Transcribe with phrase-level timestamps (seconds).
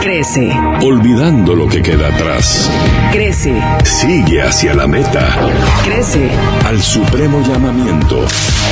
[0.00, 0.50] Crece.
[0.80, 2.70] Olvidando lo que queda atrás.
[3.12, 3.60] Crece.
[3.82, 5.36] Sigue hacia la meta.
[5.84, 6.30] Crece.
[6.64, 8.24] Al supremo llamamiento.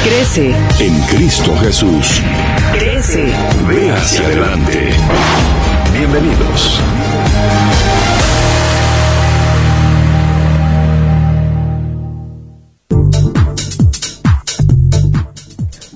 [0.05, 0.55] Crece.
[0.79, 2.23] En Cristo Jesús.
[2.73, 3.33] Crece.
[3.69, 4.91] Ve hacia adelante.
[5.93, 6.81] Bienvenidos.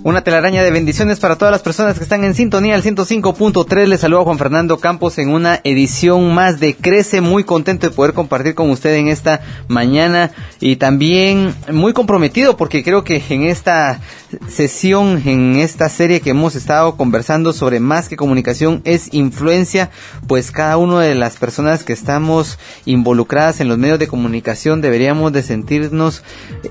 [0.02, 3.84] Una telaraña de bendiciones para todas las personas que están en sintonía al 105.3.
[3.86, 7.20] Les saluda Juan Fernando Campos en una edición más de Crece.
[7.20, 12.82] Muy contento de poder compartir con usted en esta mañana y también muy comprometido porque
[12.82, 14.00] creo que en esta
[14.48, 19.90] sesión, en esta serie que hemos estado conversando sobre más que comunicación es influencia,
[20.26, 25.30] pues cada una de las personas que estamos involucradas en los medios de comunicación deberíamos
[25.34, 26.22] de sentirnos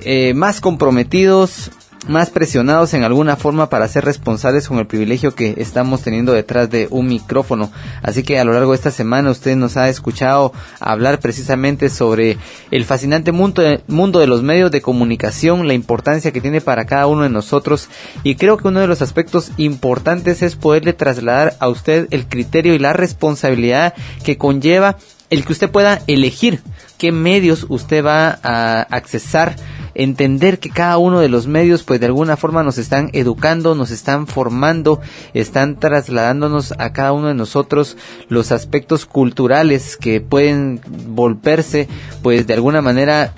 [0.02, 1.70] eh, más comprometidos,
[2.08, 6.70] más presionados en alguna forma para ser responsables con el privilegio que estamos teniendo detrás
[6.70, 7.72] de un micrófono.
[8.02, 12.38] Así que a lo largo de esta semana usted nos ha escuchado hablar precisamente sobre
[12.72, 16.86] el fascinante mundo de, mundo de los medios de comunicación, la importancia que tiene para
[16.86, 17.90] cada uno de nosotros
[18.24, 22.74] y creo que uno de los aspectos importantes es poderle trasladar a usted el criterio
[22.74, 24.98] y la responsabilidad que conlleva
[25.30, 26.62] el que usted pueda elegir
[26.98, 29.56] qué medios usted va a accesar
[30.00, 33.92] entender que cada uno de los medios pues de alguna forma nos están educando, nos
[33.92, 35.02] están formando,
[35.34, 37.98] están trasladándonos a cada uno de nosotros
[38.30, 41.90] los aspectos culturales que pueden volverse
[42.24, 43.34] pues de alguna manera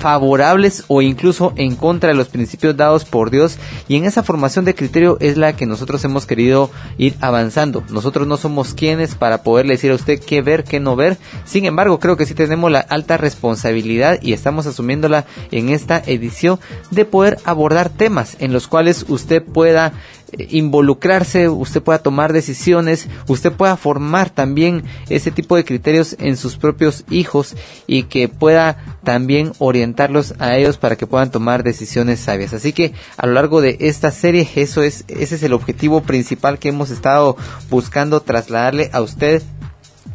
[0.00, 4.64] favorables o incluso en contra de los principios dados por Dios y en esa formación
[4.64, 7.84] de criterio es la que nosotros hemos querido ir avanzando.
[7.90, 11.18] Nosotros no somos quienes para poderle decir a usted qué ver, qué no ver.
[11.44, 16.58] Sin embargo, creo que sí tenemos la alta responsabilidad y estamos asumiéndola en esta edición
[16.90, 19.92] de poder abordar temas en los cuales usted pueda
[20.38, 26.56] involucrarse, usted pueda tomar decisiones, usted pueda formar también ese tipo de criterios en sus
[26.56, 32.52] propios hijos y que pueda también orientarlos a ellos para que puedan tomar decisiones sabias.
[32.52, 36.58] Así que a lo largo de esta serie eso es ese es el objetivo principal
[36.58, 37.36] que hemos estado
[37.70, 39.42] buscando trasladarle a usted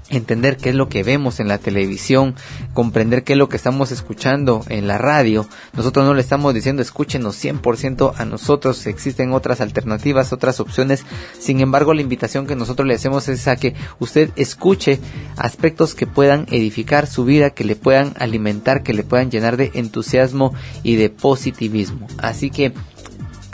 [0.10, 2.36] entender qué es lo que vemos en la televisión,
[2.74, 5.48] comprender qué es lo que estamos escuchando en la radio.
[5.74, 11.04] Nosotros no le estamos diciendo escúchenos 100% a nosotros, existen otras alternativas, otras opciones.
[11.40, 15.00] Sin embargo, la invitación que nosotros le hacemos es a que usted escuche
[15.38, 19.72] aspectos que puedan edificar su vida, que le puedan alimentar, que le puedan llenar de
[19.74, 22.08] entusiasmo y de positivismo.
[22.18, 22.74] Así que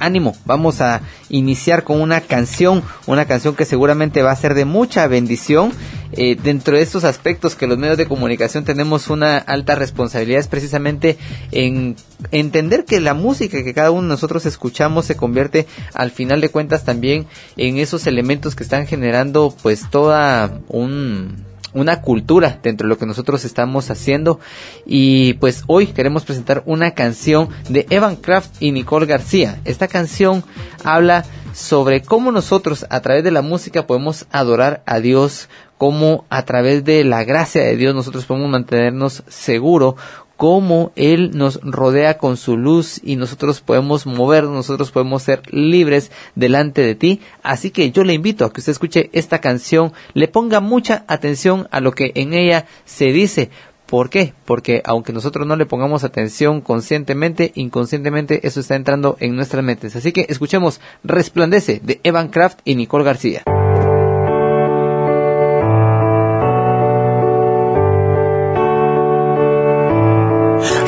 [0.02, 4.66] ánimo, vamos a iniciar con una canción, una canción que seguramente va a ser de
[4.66, 5.72] mucha bendición.
[6.14, 10.50] Eh, dentro de estos aspectos que los medios de comunicación tenemos una alta responsabilidad es
[10.50, 11.18] precisamente
[11.52, 11.96] en
[12.32, 16.50] entender que la música que cada uno de nosotros escuchamos se convierte al final de
[16.50, 22.90] cuentas también en esos elementos que están generando pues toda un una cultura dentro de
[22.90, 24.40] lo que nosotros estamos haciendo.
[24.86, 29.60] Y pues hoy queremos presentar una canción de Evan Kraft y Nicole García.
[29.66, 30.44] Esta canción
[30.84, 36.44] habla sobre cómo nosotros a través de la música podemos adorar a Dios, cómo a
[36.44, 39.96] través de la gracia de Dios nosotros podemos mantenernos seguros,
[40.42, 46.12] cómo Él nos rodea con su luz y nosotros podemos movernos, nosotros podemos ser libres
[46.34, 47.22] delante de ti.
[47.44, 51.68] Así que yo le invito a que usted escuche esta canción, le ponga mucha atención
[51.70, 53.52] a lo que en ella se dice.
[53.86, 54.34] ¿Por qué?
[54.46, 59.96] Porque aunque nosotros no le pongamos atención conscientemente, inconscientemente eso está entrando en nuestras mentes.
[59.96, 63.44] Así que escuchemos Resplandece de Evan Kraft y Nicole García.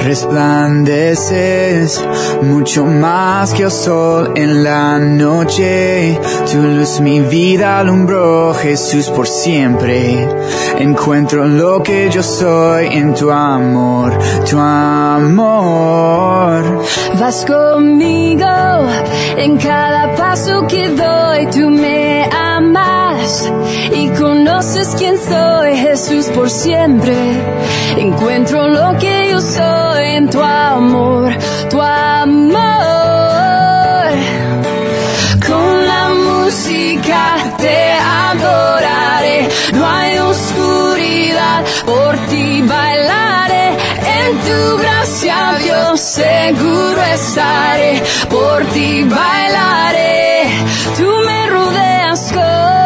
[0.04, 2.04] Resplandeces
[2.42, 6.20] mucho más que el sol en la noche.
[6.52, 10.28] Tu luz mi vida alumbró, Jesús por siempre.
[10.78, 14.12] Encuentro lo que yo soy en tu amor,
[14.50, 16.84] tu amor.
[17.20, 18.46] Vas conmigo
[19.38, 22.93] en cada paso que doy, tú me amas
[23.24, 27.16] y conoces quién soy, Jesús por siempre.
[27.98, 31.32] Encuentro lo que yo soy en tu amor,
[31.70, 32.64] tu amor.
[35.48, 39.48] Con la música te adoraré.
[39.74, 43.70] No hay oscuridad, por ti bailaré.
[44.20, 48.04] En tu gracia, Dios, seguro estaré.
[48.30, 50.50] Por ti bailaré.
[50.98, 52.83] Tú me rodeas con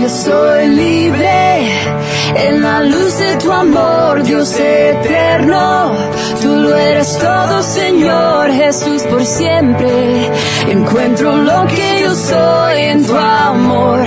[0.00, 1.68] Yo soy libre
[2.36, 5.92] en la luz de tu amor, Dios eterno.
[6.40, 10.30] Tú lo eres todo, Señor Jesús, por siempre.
[10.68, 14.00] Encuentro lo que yo soy en tu amor.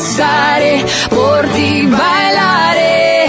[0.00, 0.84] Estaré.
[1.10, 3.26] Por ti bailaré.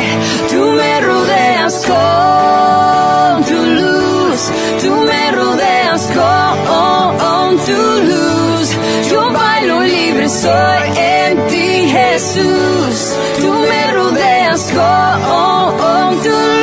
[0.51, 4.41] Tú me rodeas con tu luz.
[4.81, 8.67] Tú me rodeas con tu luz.
[9.11, 12.97] Yo bailo libre, soy en ti, Jesús.
[13.41, 16.60] Tú me rodeas con tu luz.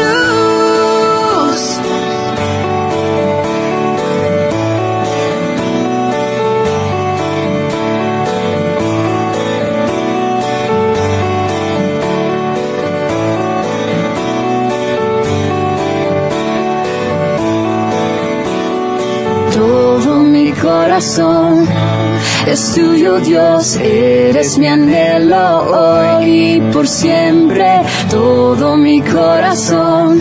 [20.99, 27.83] Es tuyo, Dios, eres mi anhelo hoy y por siempre.
[28.11, 30.21] Todo mi corazón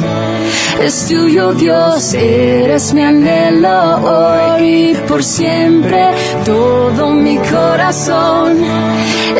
[0.81, 6.11] es tuyo, Dios, eres mi anhelo hoy y por siempre.
[6.45, 8.63] Todo mi corazón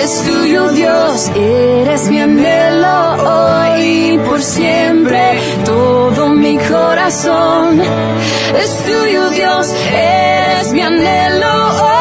[0.01, 3.81] es tuyo, Dios, eres mi anhelo hoy
[4.13, 5.39] y por siempre.
[5.66, 11.54] Todo mi corazón es tuyo, Dios, eres mi anhelo
[11.84, 11.98] hoy.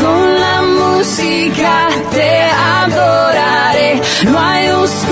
[0.00, 2.42] Con la música te
[2.82, 5.07] adoraré, no hay oscuridad,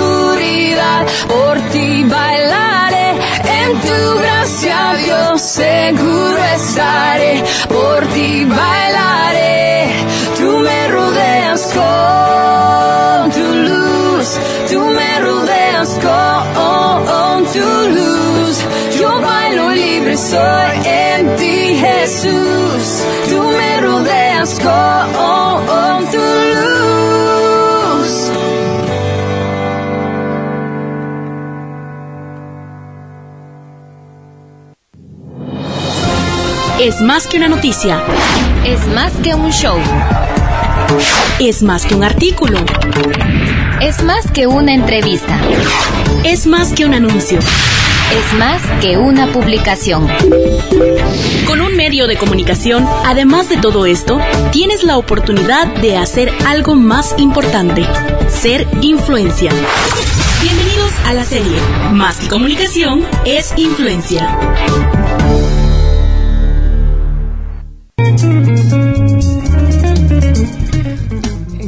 [5.39, 9.89] seguro estaré, por ti bailaré.
[10.37, 14.27] Tú me rodeas con tu luz,
[14.71, 18.55] tú me rodeas con tu luz.
[18.99, 23.03] Yo bailo libre, soy en ti, Jesús.
[23.29, 27.06] Tú me rodeas con tu luz.
[36.87, 38.01] Es más que una noticia.
[38.65, 39.77] Es más que un show.
[41.37, 42.59] Es más que un artículo.
[43.81, 45.37] Es más que una entrevista.
[46.23, 47.39] Es más que un anuncio.
[47.39, 50.07] Es más que una publicación.
[51.45, 54.21] Con un medio de comunicación, además de todo esto,
[54.53, 57.85] tienes la oportunidad de hacer algo más importante,
[58.29, 59.51] ser influencia.
[60.41, 61.57] Bienvenidos a la serie
[61.91, 64.96] Más que comunicación es influencia.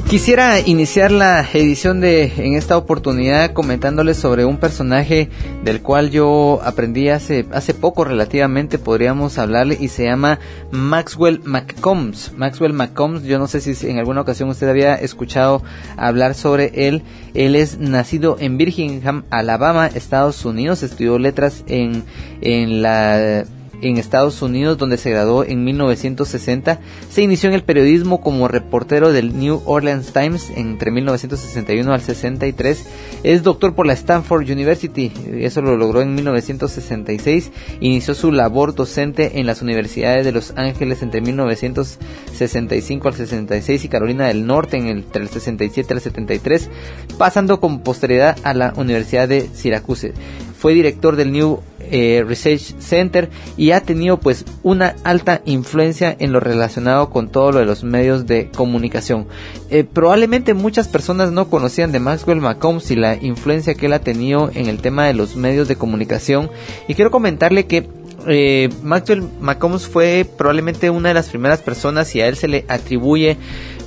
[0.10, 5.30] Quisiera iniciar la edición de en esta oportunidad comentándoles sobre un personaje
[5.64, 10.40] del cual yo aprendí hace hace poco relativamente podríamos hablarle y se llama
[10.72, 12.34] Maxwell McCombs.
[12.36, 15.62] Maxwell McCombs, yo no sé si en alguna ocasión usted había escuchado
[15.96, 17.04] hablar sobre él.
[17.36, 22.04] Él es nacido en Birmingham, Alabama, Estados Unidos, estudió letras en
[22.42, 23.46] en la
[23.82, 26.80] en Estados Unidos, donde se graduó en 1960.
[27.10, 32.86] Se inició en el periodismo como reportero del New Orleans Times entre 1961 al 63.
[33.24, 37.52] Es doctor por la Stanford University, eso lo logró en 1966.
[37.80, 43.90] Inició su labor docente en las universidades de Los Ángeles entre 1965 al 66 y
[43.90, 46.70] Carolina del Norte en el, entre el 67 al 73,
[47.18, 50.14] pasando con posteridad a la Universidad de Syracuse.
[50.58, 56.32] Fue director del New eh, Research Center y ha tenido pues una alta influencia en
[56.32, 59.28] lo relacionado con todo lo de los medios de comunicación.
[59.70, 64.00] Eh, probablemente muchas personas no conocían de Maxwell McCombs y la influencia que él ha
[64.00, 66.50] tenido en el tema de los medios de comunicación
[66.88, 67.88] y quiero comentarle que
[68.28, 72.66] eh, Maxwell McCombs fue probablemente una de las primeras personas y a él se le
[72.68, 73.38] atribuye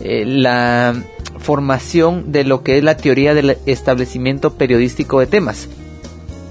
[0.00, 0.94] eh, la
[1.38, 5.68] formación de lo que es la teoría del establecimiento periodístico de temas.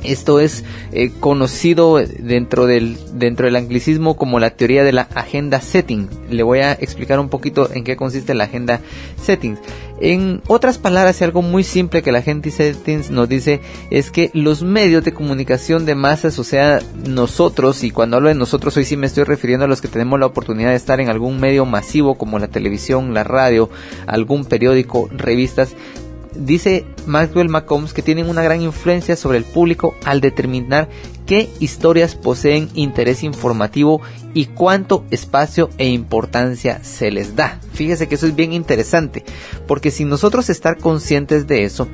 [0.03, 5.62] Esto es eh, conocido dentro del, dentro del anglicismo como la teoría de la agenda
[5.62, 6.10] setting.
[6.29, 8.81] Le voy a explicar un poquito en qué consiste la agenda
[9.22, 9.58] setting.
[10.00, 14.63] En otras palabras, algo muy simple que la agenda settings nos dice es que los
[14.63, 18.98] medios de comunicación de masas, o sea, nosotros, y cuando hablo de nosotros hoy sí
[18.98, 22.15] me estoy refiriendo a los que tenemos la oportunidad de estar en algún medio masivo
[22.15, 23.70] como la televisión, la radio,
[24.08, 25.75] algún periódico, revistas,
[26.36, 30.90] dice Maxwell McCombs que tienen una gran influencia sobre el público al determinar
[31.26, 34.02] qué historias poseen interés informativo
[34.34, 37.60] y cuánto espacio e importancia se les da.
[37.74, 39.24] Fíjese que eso es bien interesante,
[39.68, 41.88] porque sin nosotros estar conscientes de eso,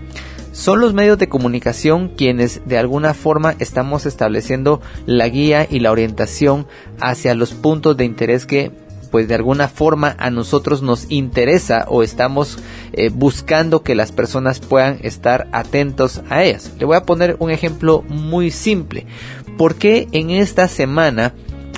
[0.51, 5.91] son los medios de comunicación quienes de alguna forma estamos estableciendo la guía y la
[5.91, 6.65] orientación
[6.99, 8.71] hacia los puntos de interés que
[9.07, 12.59] pues de alguna forma a nosotros nos interesa o estamos
[12.93, 16.71] eh, buscando que las personas puedan estar atentos a ellas.
[16.79, 19.05] Le voy a poner un ejemplo muy simple.
[19.57, 21.33] ¿Por qué en esta semana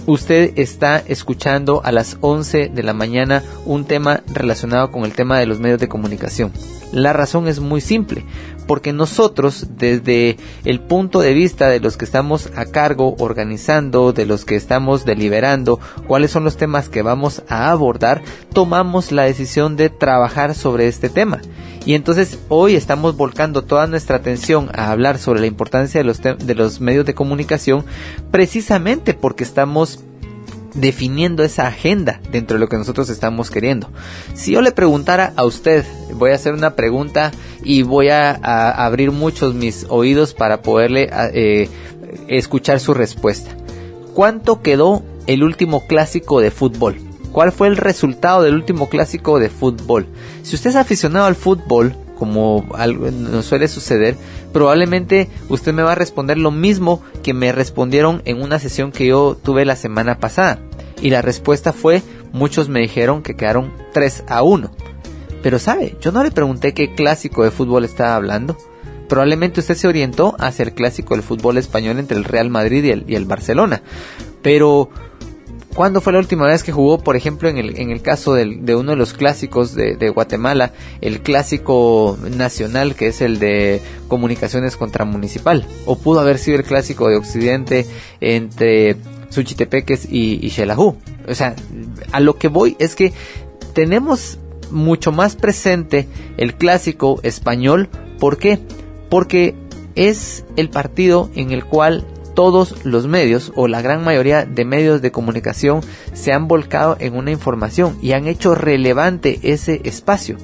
[0.06, 5.40] usted está escuchando a las 11 de la mañana un tema relacionado con el tema
[5.40, 6.52] de los medios de comunicación?
[6.92, 8.26] La razón es muy simple,
[8.70, 14.28] porque nosotros desde el punto de vista de los que estamos a cargo organizando, de
[14.28, 18.22] los que estamos deliberando cuáles son los temas que vamos a abordar,
[18.54, 21.42] tomamos la decisión de trabajar sobre este tema.
[21.84, 26.80] Y entonces hoy estamos volcando toda nuestra atención a hablar sobre la importancia de los,
[26.80, 27.86] medios de comunicación
[28.30, 30.04] precisamente porque estamos
[30.74, 33.90] definiendo esa agenda dentro de lo que nosotros estamos queriendo.
[34.34, 37.32] Si yo le preguntara a usted, voy a hacer una pregunta
[37.64, 38.32] y voy a,
[38.86, 41.70] abrir muchos mis oídos para poderle eh,
[42.28, 43.52] escuchar su respuesta.
[44.14, 46.98] ¿Cuánto quedó el último clásico de fútbol?
[47.32, 50.08] ¿Cuál fue el resultado del último clásico de fútbol?
[50.42, 54.16] Si usted es aficionado al fútbol, como algo nos suele suceder,
[54.54, 59.08] probablemente usted me va a responder lo mismo que me respondieron en una sesión que
[59.08, 60.60] yo tuve la semana pasada.
[61.02, 64.70] Y la respuesta fue, muchos me dijeron que quedaron 3 a 1.
[65.42, 68.58] Pero sabe, yo no le pregunté qué clásico de fútbol estaba hablando.
[69.08, 72.92] Probablemente usted se orientó hacia el clásico del fútbol español entre el Real Madrid y
[72.92, 73.82] el, y el Barcelona.
[74.42, 74.90] Pero
[75.80, 78.76] ¿Cuándo fue la última vez que jugó, por ejemplo, en el, en el caso de
[78.76, 85.06] uno de los clásicos de, Guatemala, el clásico nacional que es el de comunicaciones contra
[85.06, 85.66] municipal?
[85.86, 87.86] ¿O pudo haber sido el clásico de Occidente
[88.20, 88.98] entre
[89.30, 90.54] Suchitepeques y, y?
[91.30, 91.56] O sea,
[92.12, 93.14] a lo que voy es que
[93.72, 94.38] tenemos
[94.72, 97.88] mucho más presente el clásico español.
[98.20, 98.60] ¿Por qué?
[99.10, 99.56] Porque
[99.96, 105.02] es el partido en el cual todos los medios o la gran mayoría de medios
[105.02, 105.82] de comunicación
[106.14, 110.38] se han volcado en una información y han hecho relevante ese espacio.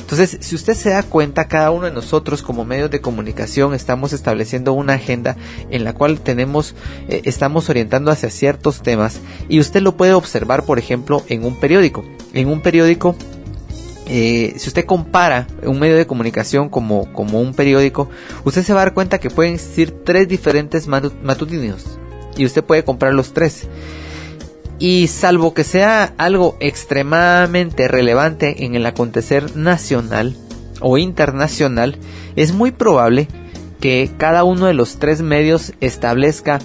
[0.00, 4.12] Entonces, si usted se da cuenta, cada uno de nosotros como medios de comunicación estamos
[4.12, 5.36] estableciendo una agenda
[5.70, 6.74] en la cual tenemos,
[7.08, 11.56] eh, estamos orientando hacia ciertos temas y usted lo puede observar, por ejemplo, en un
[11.56, 12.04] periódico.
[12.32, 13.16] En un periódico
[14.10, 18.08] eh, si usted compara un medio de comunicación como, como un periódico,
[18.44, 21.98] usted se va a dar cuenta que pueden existir tres diferentes matutinos
[22.36, 23.68] y usted puede comprar los tres.
[24.78, 30.36] Y salvo que sea algo extremadamente relevante en el acontecer nacional
[30.80, 31.98] o internacional,
[32.34, 33.28] es muy probable
[33.80, 36.60] que cada uno de los tres medios establezca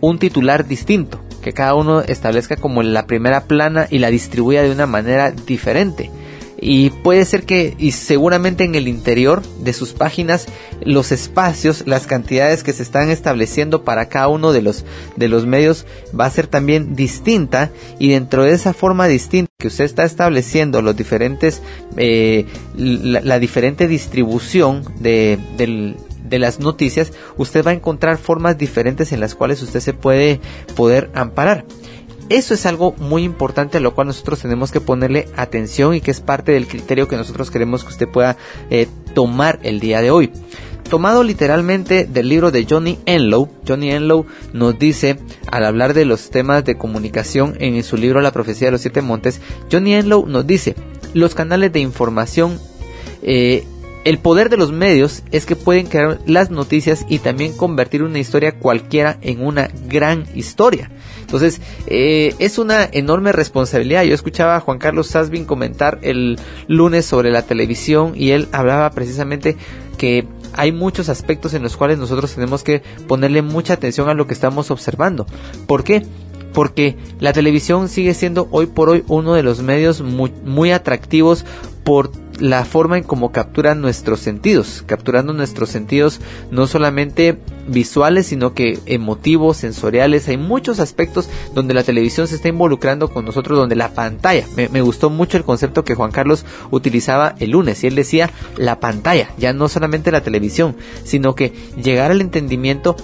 [0.00, 4.72] un titular distinto, que cada uno establezca como la primera plana y la distribuya de
[4.72, 6.10] una manera diferente
[6.58, 10.46] y puede ser que y seguramente en el interior de sus páginas
[10.80, 14.84] los espacios las cantidades que se están estableciendo para cada uno de los
[15.16, 15.86] de los medios
[16.18, 20.80] va a ser también distinta y dentro de esa forma distinta que usted está estableciendo
[20.82, 21.62] los diferentes
[21.96, 22.46] eh,
[22.76, 29.34] la, diferente distribución de, de las noticias usted va a encontrar formas diferentes en las
[29.34, 30.40] cuales usted se puede
[30.74, 31.66] poder amparar
[32.28, 36.10] eso es algo muy importante a lo cual nosotros tenemos que ponerle atención y que
[36.10, 38.36] es parte del criterio que nosotros queremos que usted pueda
[38.70, 40.32] eh, tomar el día de hoy.
[40.88, 45.18] Tomado literalmente del libro de Johnny Enlow, Johnny Enlow nos dice,
[45.50, 49.02] al hablar de los temas de comunicación en su libro La profecía de los siete
[49.02, 49.40] montes,
[49.70, 50.76] Johnny Enlow nos dice,
[51.12, 52.60] los canales de información
[53.22, 53.66] eh,
[54.06, 58.20] el poder de los medios es que pueden crear las noticias y también convertir una
[58.20, 60.92] historia cualquiera en una gran historia.
[61.22, 64.04] Entonces, eh, es una enorme responsabilidad.
[64.04, 68.88] Yo escuchaba a Juan Carlos Sasbin comentar el lunes sobre la televisión y él hablaba
[68.90, 69.56] precisamente
[69.98, 74.28] que hay muchos aspectos en los cuales nosotros tenemos que ponerle mucha atención a lo
[74.28, 75.26] que estamos observando.
[75.66, 76.06] ¿Por qué?
[76.52, 81.44] Porque la televisión sigue siendo hoy por hoy uno de los medios muy, muy atractivos
[81.82, 88.54] por la forma en cómo capturan nuestros sentidos, capturando nuestros sentidos no solamente visuales, sino
[88.54, 90.28] que emotivos, sensoriales.
[90.28, 94.68] Hay muchos aspectos donde la televisión se está involucrando con nosotros, donde la pantalla, me,
[94.68, 98.80] me gustó mucho el concepto que Juan Carlos utilizaba el lunes, y él decía la
[98.80, 101.52] pantalla, ya no solamente la televisión, sino que
[101.82, 102.96] llegar al entendimiento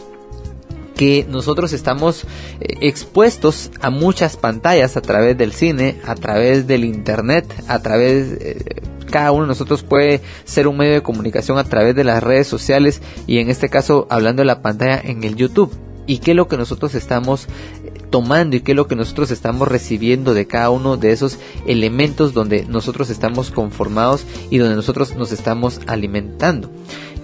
[1.03, 2.23] que nosotros estamos
[2.61, 8.37] eh, expuestos a muchas pantallas a través del cine, a través del internet, a través
[8.41, 12.23] eh, cada uno de nosotros puede ser un medio de comunicación a través de las
[12.23, 15.73] redes sociales y en este caso hablando de la pantalla en el YouTube.
[16.07, 17.47] ¿Y qué es lo que nosotros estamos
[17.85, 21.41] eh, tomando y qué es lo que nosotros estamos recibiendo de cada uno de esos
[21.67, 26.71] elementos donde nosotros estamos conformados y donde nosotros nos estamos alimentando?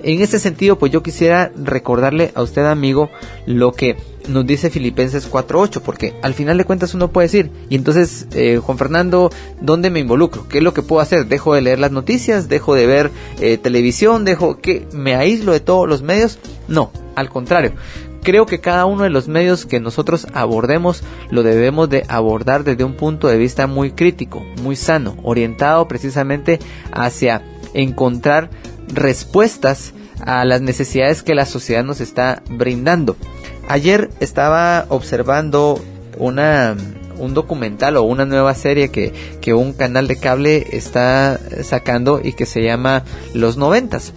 [0.03, 3.11] En este sentido, pues yo quisiera recordarle a usted, amigo,
[3.47, 3.97] lo que
[4.29, 8.61] nos dice Filipenses 4.8, porque al final de cuentas uno puede decir, y entonces, eh,
[8.63, 10.47] Juan Fernando, ¿dónde me involucro?
[10.49, 11.27] ¿Qué es lo que puedo hacer?
[11.27, 12.49] ¿Dejo de leer las noticias?
[12.49, 14.25] ¿Dejo de ver eh, televisión?
[14.25, 16.39] ¿Dejo que me aíslo de todos los medios?
[16.69, 17.73] No, al contrario.
[18.23, 22.85] Creo que cada uno de los medios que nosotros abordemos lo debemos de abordar desde
[22.85, 26.59] un punto de vista muy crítico, muy sano, orientado precisamente
[26.93, 27.43] hacia
[27.75, 28.51] encontrar
[28.93, 33.17] respuestas a las necesidades que la sociedad nos está brindando.
[33.69, 35.83] Ayer estaba observando
[36.17, 36.77] una
[37.19, 42.33] un documental o una nueva serie que, que un canal de cable está sacando y
[42.33, 43.03] que se llama
[43.35, 44.13] Los Noventas.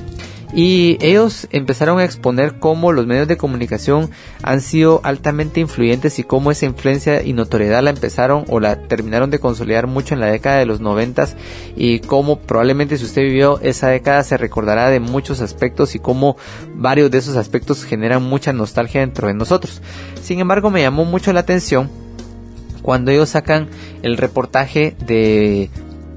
[0.54, 4.10] Y ellos empezaron a exponer cómo los medios de comunicación
[4.44, 9.30] han sido altamente influyentes y cómo esa influencia y notoriedad la empezaron o la terminaron
[9.30, 11.38] de consolidar mucho en la década de los noventas
[11.76, 16.36] y cómo probablemente si usted vivió esa década se recordará de muchos aspectos y cómo
[16.76, 19.82] varios de esos aspectos generan mucha nostalgia dentro de nosotros.
[20.22, 21.90] Sin embargo, me llamó mucho la atención
[22.82, 23.70] cuando ellos sacan
[24.02, 25.70] el reportaje de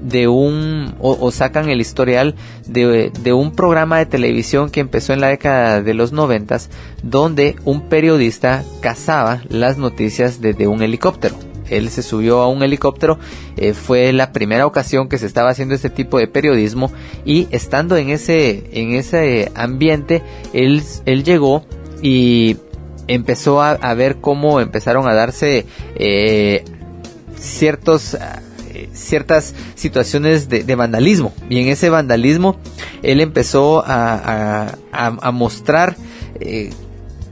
[0.05, 2.35] de un o, sacan el historial
[2.67, 6.69] de, de, un programa de televisión que empezó en la década de los noventas
[7.01, 11.35] donde un periodista cazaba las noticias desde un helicóptero.
[11.69, 13.17] Él se subió a un helicóptero
[13.57, 16.91] eh, fue la primera ocasión que se estaba haciendo este tipo de periodismo
[17.25, 20.21] y estando en ese en ese ambiente
[20.53, 21.65] él él llegó
[22.03, 22.57] y
[23.07, 26.63] empezó a, a ver cómo empezaron a darse eh,
[27.39, 28.15] ciertos
[28.93, 31.33] ciertas situaciones de, vandalismo.
[31.49, 32.57] Y en ese vandalismo
[33.03, 34.77] él empezó a,
[35.33, 35.95] mostrar
[36.39, 36.71] eh,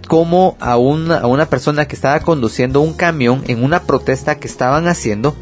[0.07, 4.47] cómo a una, a una persona que estaba conduciendo un camión en una protesta que
[4.47, 5.35] estaban haciendo,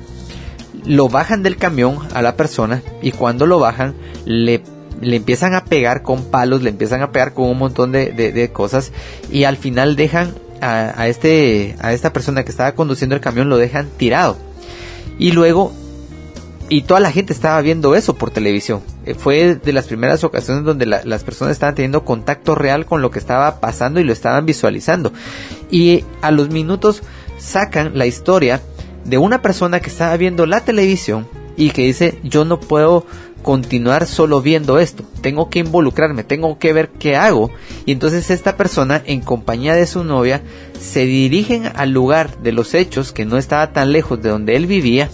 [0.85, 3.93] lo bajan del camión a la persona y cuando lo bajan
[4.25, 4.63] le
[5.01, 8.51] le empiezan a pegar con palos, le empiezan a pegar con un montón de, de,
[8.51, 8.91] cosas
[9.31, 13.49] y al final dejan a, a, este a esta persona que estaba conduciendo el camión
[13.49, 14.37] lo dejan tirado
[15.17, 15.73] y luego
[16.71, 18.79] y toda la gente estaba viendo eso por televisión.
[19.05, 23.11] Eh, fue de las primeras ocasiones donde las personas estaban teniendo contacto real con lo
[23.11, 25.11] que estaba pasando y lo estaban visualizando.
[25.69, 27.03] Y a los minutos
[27.37, 28.61] sacan la historia
[29.03, 33.05] de una persona que estaba viendo la televisión y que dice yo no puedo
[33.43, 37.51] continuar solo viendo esto, tengo que involucrarme, tengo que ver qué hago.
[37.85, 40.41] Y entonces esta persona en compañía de su novia
[40.79, 44.67] se dirigen al lugar de los hechos que no estaba tan lejos de donde él
[44.67, 45.09] vivía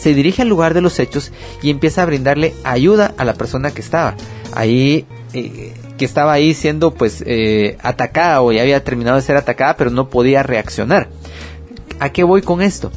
[0.00, 1.30] se dirige al lugar de los hechos
[1.62, 4.16] y empieza a brindarle ayuda a la persona que estaba
[4.52, 9.36] ahí eh, que estaba ahí siendo pues eh, atacada o ya había terminado de ser
[9.36, 11.08] atacada pero no podía reaccionar
[11.98, 12.90] ¿a qué voy con esto?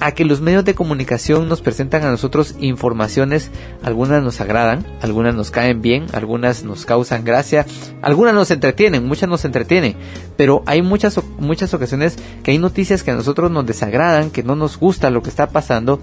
[0.00, 3.50] a que los medios de comunicación nos presentan a nosotros informaciones,
[3.82, 7.64] algunas nos agradan, algunas nos caen bien, algunas nos causan gracia,
[8.02, 9.96] algunas nos entretienen, muchas nos entretienen,
[10.36, 14.56] pero hay muchas muchas ocasiones que hay noticias que a nosotros nos desagradan, que no
[14.56, 16.00] nos gusta lo que está pasando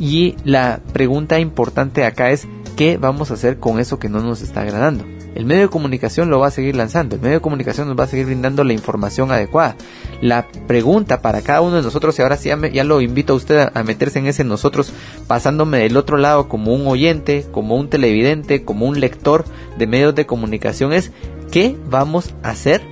[0.00, 4.40] y la pregunta importante acá es, ¿qué vamos a hacer con eso que no nos
[4.40, 5.04] está agradando?
[5.34, 8.04] El medio de comunicación lo va a seguir lanzando, el medio de comunicación nos va
[8.04, 9.76] a seguir brindando la información adecuada.
[10.20, 13.68] La pregunta para cada uno de nosotros, y ahora sí ya, lo invito a usted
[13.72, 14.92] a, meterse en ese nosotros,
[15.26, 19.44] pasándome del otro lado como un oyente, como un televidente, como un lector
[19.78, 21.12] de medios de comunicación, es
[21.52, 22.82] ¿qué vamos a hacer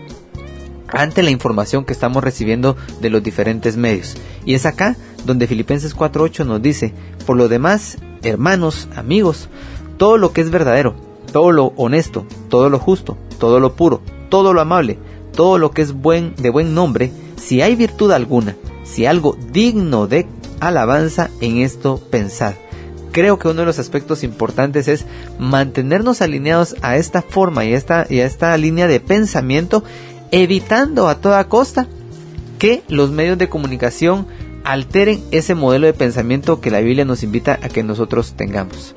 [0.89, 4.17] ante la información que estamos recibiendo de los diferentes medios?
[4.45, 6.93] Y es acá donde Filipenses 4.8 nos dice,
[7.27, 9.49] por lo demás, hermanos, amigos,
[9.97, 10.95] todo lo que es verdadero,
[11.33, 14.99] todo lo honesto, todo lo justo, todo lo puro, todo lo amable,
[15.33, 20.07] todo lo que es buen de buen nombre, si hay virtud alguna, si algo digno
[20.07, 20.27] de
[20.61, 22.55] alabanza, en esto pensad.
[23.13, 25.07] Creo que uno de los aspectos importantes es
[25.39, 29.83] mantenernos alineados a esta forma y esta, y a esta línea de pensamiento,
[30.31, 31.89] evitando a toda costa
[32.59, 34.27] que los medios de comunicación
[34.73, 38.95] alteren ese modelo de pensamiento que la Biblia nos invita a que nosotros tengamos.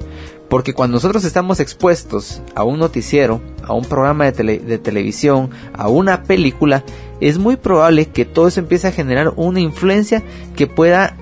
[0.50, 5.50] Porque cuando nosotros estamos expuestos a un noticiero, a un programa de, tele- de televisión,
[5.74, 6.84] a una película,
[7.22, 10.24] es muy probable que todo eso empiece a generar una influencia
[10.58, 11.16] que pueda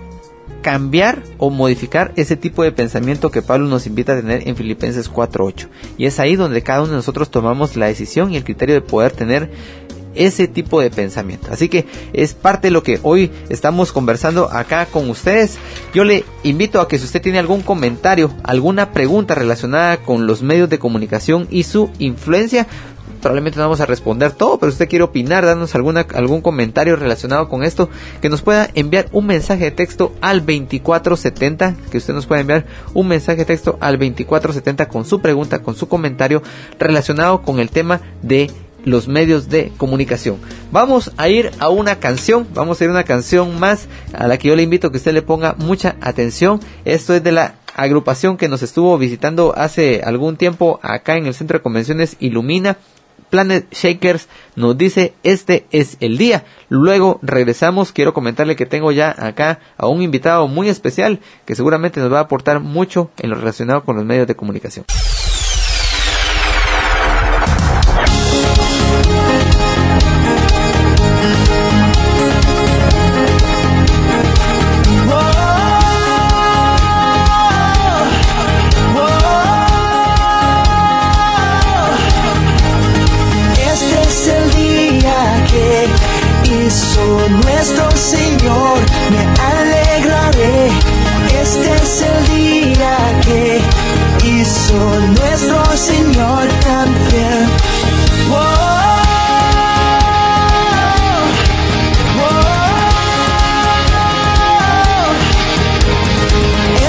[0.63, 5.11] cambiar o modificar ese tipo de pensamiento que Pablo nos invita a tener en Filipenses
[5.11, 5.67] 4.8.
[5.99, 8.81] Y es ahí donde cada uno de nosotros tomamos la decisión y el criterio de
[8.81, 9.51] poder tener
[10.15, 11.47] ese tipo de pensamiento.
[11.51, 15.57] Así que es parte de lo que hoy estamos conversando acá con ustedes.
[15.93, 20.41] Yo le invito a que si usted tiene algún comentario, alguna pregunta relacionada con los
[20.41, 22.67] medios de comunicación y su influencia,
[23.19, 26.95] probablemente no vamos a responder todo, pero si usted quiere opinar, darnos alguna, algún comentario
[26.95, 27.89] relacionado con esto,
[28.21, 32.65] que nos pueda enviar un mensaje de texto al 2470, que usted nos pueda enviar
[32.93, 36.41] un mensaje de texto al 2470 con su pregunta, con su comentario
[36.79, 38.49] relacionado con el tema de
[38.85, 40.37] los medios de comunicación.
[40.71, 44.37] Vamos a ir a una canción, vamos a ir a una canción más a la
[44.37, 46.59] que yo le invito a que usted le ponga mucha atención.
[46.85, 51.33] Esto es de la agrupación que nos estuvo visitando hace algún tiempo acá en el
[51.33, 52.77] Centro de Convenciones Ilumina.
[53.29, 56.45] Planet Shakers nos dice este es el día.
[56.67, 57.91] Luego regresamos.
[57.91, 62.19] Quiero comentarle que tengo ya acá a un invitado muy especial que seguramente nos va
[62.19, 64.85] a aportar mucho en lo relacionado con los medios de comunicación.
[94.79, 97.49] Hizo nuestro Señor también.
[98.31, 98.59] Oh.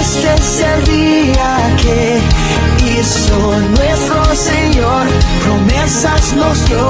[0.01, 2.21] Este es el día que
[2.99, 5.07] hizo nuestro Señor,
[5.43, 6.90] promesas nos dio.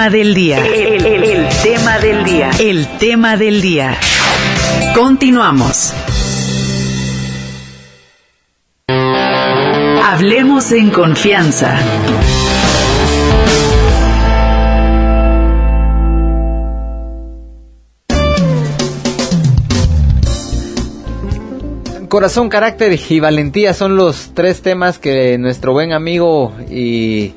[0.00, 0.64] Tema del día.
[0.66, 2.50] El, el- el tema del día.
[2.58, 3.98] El tema del día.
[4.94, 5.92] Continuamos.
[10.02, 11.78] Hablemos en confianza.
[22.08, 27.34] Corazón, carácter y valentía son los tres temas que nuestro buen amigo y,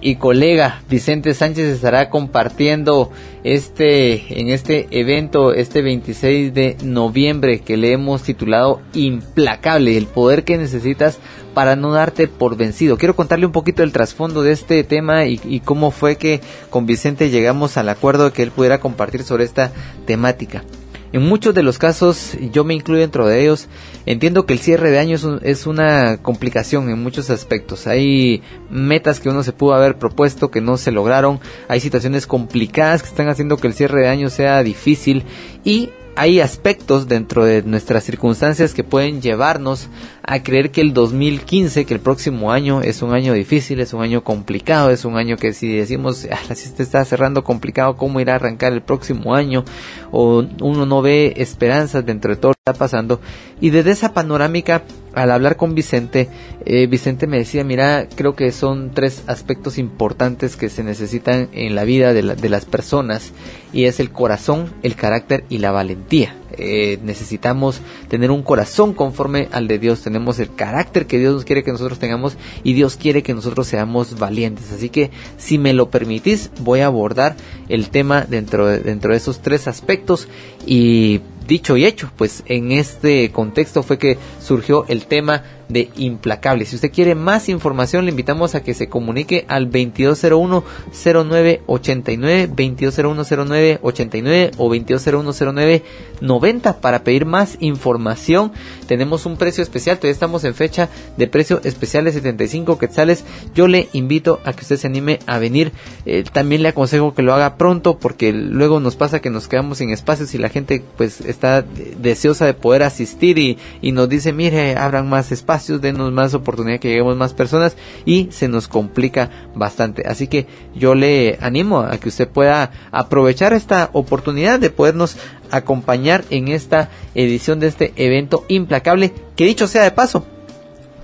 [0.00, 3.10] y colega Vicente Sánchez estará compartiendo
[3.44, 10.44] este en este evento este 26 de noviembre que le hemos titulado Implacable, el poder
[10.44, 11.18] que necesitas
[11.54, 12.96] para no darte por vencido.
[12.96, 16.86] Quiero contarle un poquito el trasfondo de este tema y, y cómo fue que con
[16.86, 19.72] Vicente llegamos al acuerdo de que él pudiera compartir sobre esta
[20.06, 20.62] temática.
[21.10, 23.68] En muchos de los casos, yo me incluyo dentro de ellos,
[24.12, 27.86] entiendo que el cierre de año es, un- es una complicación en muchos aspectos.
[27.86, 33.02] Hay metas que uno se pudo haber propuesto que no se lograron, hay situaciones complicadas
[33.02, 35.24] que están haciendo que el cierre de año sea difícil
[35.64, 39.88] y hay aspectos dentro de nuestras circunstancias que pueden llevarnos
[40.24, 44.02] a creer que el 2015, que el próximo año es un año difícil, es un
[44.02, 48.18] año complicado, es un año que si decimos, ah, la se está cerrando complicado, ¿cómo
[48.18, 49.64] irá a arrancar el próximo año?
[50.10, 53.20] O uno no ve esperanzas dentro de todo lo que está pasando.
[53.60, 54.82] Y desde esa panorámica,
[55.22, 56.28] al hablar con Vicente,
[56.64, 61.74] eh, Vicente me decía, mira, creo que son tres aspectos importantes que se necesitan en
[61.74, 63.32] la vida de, la- de las personas
[63.72, 66.34] y es el corazón, el carácter y la valentía.
[66.60, 71.44] Eh, necesitamos tener un corazón conforme al de Dios, tenemos el carácter que Dios nos
[71.44, 74.72] quiere que nosotros tengamos y Dios quiere que nosotros seamos valientes.
[74.72, 77.36] Así que si me lo permitís, voy a abordar
[77.68, 80.26] el tema dentro de, dentro de esos tres aspectos
[80.66, 86.64] y dicho y hecho, pues en este contexto fue que surgió el tema de implacable.
[86.64, 94.70] Si usted quiere más información, le invitamos a que se comunique al 2201-0989, 2201-0989 o
[94.70, 98.52] 2201-0990 para pedir más información.
[98.86, 103.24] Tenemos un precio especial, todavía estamos en fecha de precio especial de 75 quetzales.
[103.54, 105.72] Yo le invito a que usted se anime a venir.
[106.06, 109.78] Eh, también le aconsejo que lo haga pronto porque luego nos pasa que nos quedamos
[109.78, 114.32] sin espacios y la gente pues está deseosa de poder asistir y, y nos dice,
[114.32, 115.30] mire, abran más
[115.66, 120.06] denos más oportunidad que lleguemos más personas y se nos complica bastante.
[120.06, 125.16] Así que yo le animo a que usted pueda aprovechar esta oportunidad de podernos
[125.50, 130.24] acompañar en esta edición de este evento implacable, que dicho sea de paso,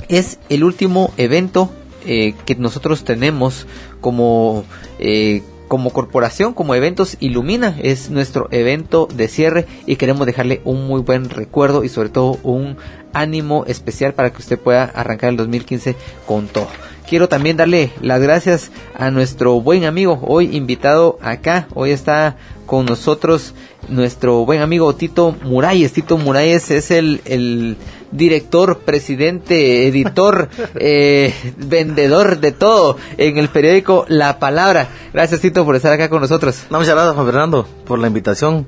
[0.08, 1.70] es el último evento
[2.06, 3.66] eh, que nosotros tenemos
[4.00, 4.64] como
[4.98, 10.86] eh, como corporación, como eventos Ilumina, es nuestro evento de cierre y queremos dejarle un
[10.86, 12.76] muy buen recuerdo y sobre todo un
[13.14, 15.96] ánimo especial para que usted pueda arrancar el 2015
[16.26, 16.68] con todo.
[17.08, 22.86] Quiero también darle las gracias a nuestro buen amigo, hoy invitado acá, hoy está con
[22.86, 23.54] nosotros
[23.88, 25.92] nuestro buen amigo Tito Muralles.
[25.92, 27.76] Tito Muralles es el, el
[28.10, 34.88] director, presidente, editor, eh, vendedor de todo en el periódico La Palabra.
[35.12, 36.64] Gracias Tito por estar acá con nosotros.
[36.70, 38.66] No, muchas gracias Juan Fernando por la invitación.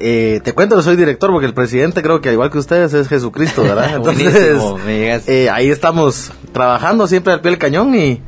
[0.00, 2.92] Eh, te cuento que soy director porque el presidente creo que al igual que ustedes
[2.94, 3.94] es Jesucristo, ¿verdad?
[3.96, 8.20] Entonces, eh, ahí estamos trabajando siempre al pie del cañón y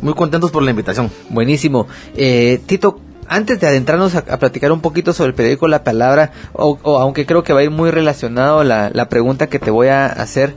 [0.00, 1.10] muy contentos por la invitación.
[1.28, 1.86] Buenísimo.
[2.16, 6.32] Eh, Tito, antes de adentrarnos a, a platicar un poquito sobre el periódico La Palabra,
[6.52, 9.70] o, o aunque creo que va a ir muy relacionado la, la pregunta que te
[9.70, 10.54] voy a hacer,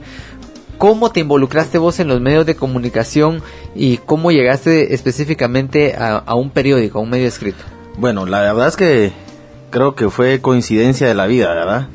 [0.78, 3.42] ¿cómo te involucraste vos en los medios de comunicación
[3.74, 7.62] y cómo llegaste específicamente a, a un periódico, a un medio escrito?
[7.98, 9.25] Bueno, la verdad es que
[9.70, 11.88] creo que fue coincidencia de la vida, ¿verdad?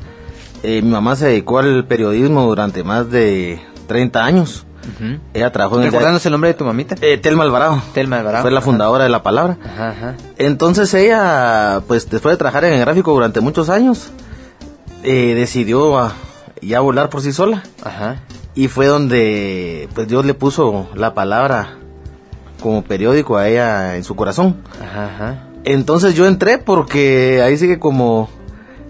[0.62, 4.66] Eh, mi mamá se dedicó al periodismo durante más de 30 años.
[5.32, 5.86] Ella trabajó en el...
[5.92, 6.96] ¿Recordarnos el nombre de tu mamita?
[7.00, 7.80] Eh, Telma Alvarado.
[7.94, 8.42] Telma Alvarado.
[8.42, 8.64] Fue la Ajá.
[8.64, 9.56] fundadora de La Palabra.
[9.64, 10.14] Ajá, ajá.
[10.38, 14.10] Entonces ella, pues después de trabajar en el gráfico durante muchos años,
[15.04, 16.12] eh, decidió ah,
[16.60, 17.62] ya volar por sí sola.
[17.84, 18.22] Ajá.
[18.54, 21.76] Y fue donde pues Dios le puso la palabra
[22.60, 24.56] como periódico a ella en su corazón.
[24.82, 25.34] Ajá, ajá.
[25.64, 28.28] Entonces yo entré porque ahí sigue como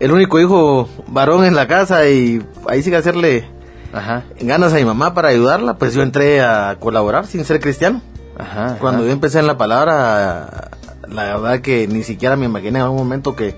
[0.00, 3.46] el único hijo varón en la casa y ahí sigue hacerle
[3.92, 4.24] Ajá.
[4.40, 8.00] ganas a mi mamá para ayudarla, pues yo entré a colaborar sin ser cristiano.
[8.38, 8.64] Ajá.
[8.64, 8.78] ajá.
[8.78, 10.70] Cuando yo empecé en la palabra,
[11.08, 13.54] la verdad que ni siquiera me imaginé en un momento que,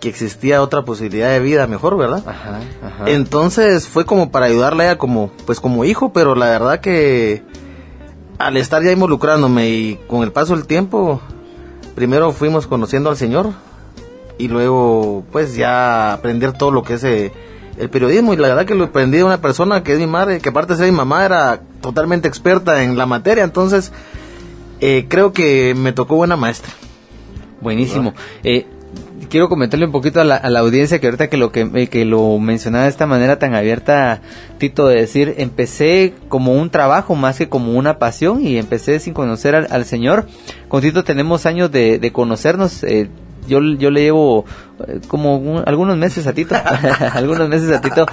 [0.00, 2.22] que existía otra posibilidad de vida mejor, ¿verdad?
[2.26, 3.04] Ajá, ajá.
[3.10, 7.42] Entonces fue como para ayudarle a ella como, pues como hijo, pero la verdad que
[8.38, 11.20] al estar ya involucrándome y con el paso del tiempo,
[11.94, 13.50] primero fuimos conociendo al Señor
[14.38, 17.32] y luego pues ya aprender todo lo que es eh,
[17.78, 20.40] el periodismo y la verdad que lo aprendí de una persona que es mi madre,
[20.40, 23.92] que aparte de ser mi mamá era totalmente experta en la materia, entonces
[24.80, 26.72] Eh, creo que me tocó buena maestra.
[27.62, 28.12] Buenísimo.
[28.42, 28.66] Eh,
[29.34, 32.38] quiero comentarle un poquito a la, audiencia que ahorita que lo que, eh, que lo
[32.38, 34.20] mencionaba de esta manera tan abierta,
[34.58, 39.12] Tito, de decir, empecé como un trabajo más que como una pasión y empecé sin
[39.12, 40.26] conocer al, al Señor.
[40.68, 42.84] Con Tito tenemos años de, de conocernos.
[42.84, 43.08] Eh,
[43.46, 44.44] yo, yo le llevo
[44.86, 46.56] eh, como un- algunos meses a Tito,
[47.12, 48.06] algunos meses a Tito.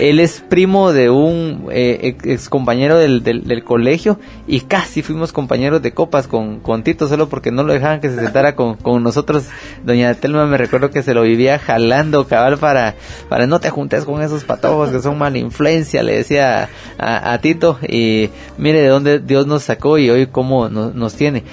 [0.00, 5.80] Él es primo de un eh, ex compañero del, del, colegio y casi fuimos compañeros
[5.82, 9.02] de copas con, con Tito solo porque no lo dejaban que se sentara con, con
[9.02, 9.44] nosotros.
[9.84, 12.94] Doña Telma me recuerdo que se lo vivía jalando cabal para,
[13.28, 17.78] para no te juntes con esos patojos que son mala influencia, le decía a, Tito
[17.88, 21.44] y mire de dónde Dios nos sacó y hoy cómo nos, nos tiene.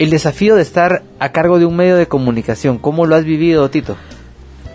[0.00, 3.68] El desafío de estar a cargo de un medio de comunicación, ¿cómo lo has vivido,
[3.68, 3.96] Tito?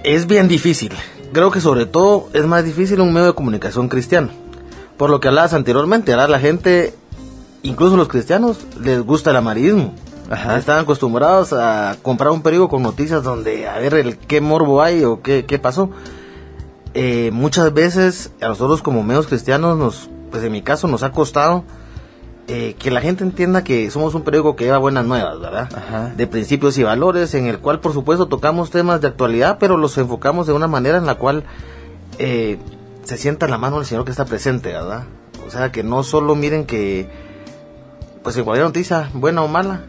[0.04, 0.94] Es bien difícil.
[1.34, 4.30] Creo que sobre todo es más difícil un medio de comunicación cristiano.
[4.98, 6.94] Por lo que hablabas anteriormente, ahora la gente,
[7.64, 9.96] incluso los cristianos, les gusta el amarillismo.
[10.60, 15.04] Están acostumbrados a comprar un periódico con noticias donde a ver el qué morbo hay
[15.06, 15.90] o qué, qué pasó.
[16.94, 21.12] Eh, muchas veces a nosotros como medios cristianos, nos, pues en mi caso nos ha
[21.12, 21.64] costado
[22.48, 26.14] eh, que la gente entienda que somos un periódico que lleva buenas nuevas, ¿verdad?
[26.16, 29.98] De principios y valores, en el cual por supuesto tocamos temas de actualidad, pero los
[29.98, 31.44] enfocamos de una manera en la cual
[32.20, 32.60] eh,
[33.04, 35.06] se sienta la mano del Señor que está presente, ¿verdad?
[35.48, 37.10] O sea, que no solo miren que,
[38.24, 39.84] pues en cualquier noticia, buena o mala,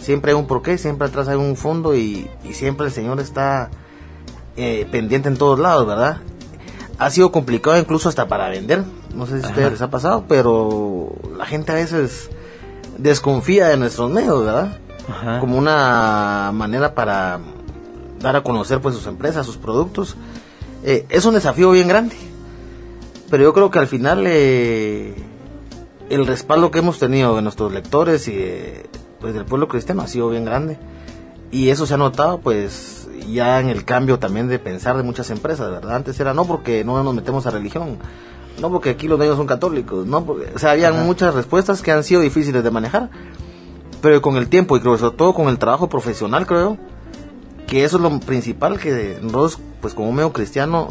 [0.00, 3.70] siempre hay un porqué, siempre atrás hay un fondo y, y siempre el Señor está
[4.56, 6.18] eh, pendiente en todos lados, ¿verdad?
[6.98, 8.84] Ha sido complicado incluso hasta para vender,
[9.14, 12.30] no sé si a ustedes les ha pasado, pero la gente a veces
[12.98, 14.78] desconfía de nuestros medios, ¿verdad?
[15.40, 17.38] Como una manera para
[18.20, 20.16] dar a conocer pues sus empresas, sus productos.
[20.82, 22.16] Eh, es un desafío bien grande,
[23.30, 25.14] pero yo creo que al final eh,
[26.10, 28.86] el respaldo que hemos tenido de nuestros lectores y de,
[29.20, 30.78] pues del pueblo cristiano ha sido bien grande
[31.50, 35.30] y eso se ha notado pues ya en el cambio también de pensar de muchas
[35.30, 35.96] empresas, ¿verdad?
[35.96, 37.98] Antes era no porque no nos metemos a religión,
[38.60, 41.92] no porque aquí los medios son católicos, no porque, o sea, habían muchas respuestas que
[41.92, 43.10] han sido difíciles de manejar,
[44.00, 46.78] pero con el tiempo y creo sobre todo con el trabajo profesional creo
[47.66, 50.88] que eso es lo principal que nosotros pues como medio cristiano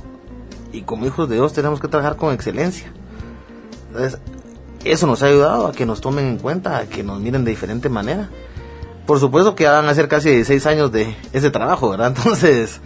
[0.71, 2.91] y como hijos de Dios tenemos que trabajar con excelencia.
[3.87, 4.19] Entonces,
[4.83, 7.51] eso nos ha ayudado a que nos tomen en cuenta, a que nos miren de
[7.51, 8.29] diferente manera.
[9.05, 12.07] Por supuesto que van a ser casi 16 años de ese trabajo, ¿verdad?
[12.17, 12.81] Entonces,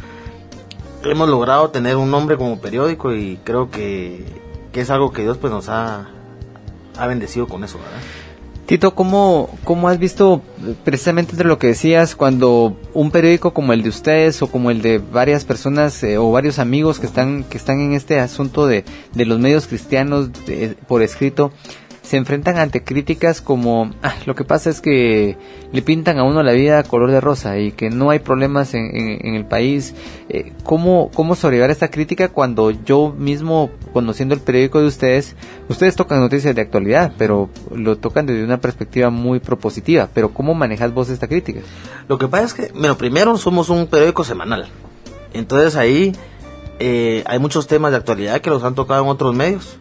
[1.04, 4.26] hemos logrado tener un nombre como periódico y creo que,
[4.72, 6.10] que es algo que Dios pues nos ha,
[6.98, 8.00] ha bendecido con eso, ¿verdad?
[8.68, 13.72] Tito, ¿cómo, ¿cómo has visto eh, precisamente entre lo que decías cuando un periódico como
[13.72, 17.46] el de ustedes o como el de varias personas eh, o varios amigos que están,
[17.46, 20.32] que están en este asunto de, de los medios cristianos
[20.86, 21.54] por escrito
[22.08, 25.36] se enfrentan ante críticas como "Ah, lo que pasa es que
[25.74, 28.90] le pintan a uno la vida color de rosa y que no hay problemas en,
[28.96, 29.94] en- el país.
[30.30, 35.36] Eh, ¿cómo, ¿Cómo sobrellevar esta crítica cuando yo mismo, conociendo el periódico de ustedes,
[35.68, 40.08] ustedes tocan noticias de actualidad, pero lo tocan desde una perspectiva muy propositiva?
[40.14, 41.60] Pero ¿cómo manejas vos esta crítica?
[42.08, 44.70] Lo que pasa es que, primero somos un periódico semanal.
[45.34, 46.14] Entonces ahí
[46.80, 49.78] eh, hay muchos temas de actualidad que los han tocado en otros medios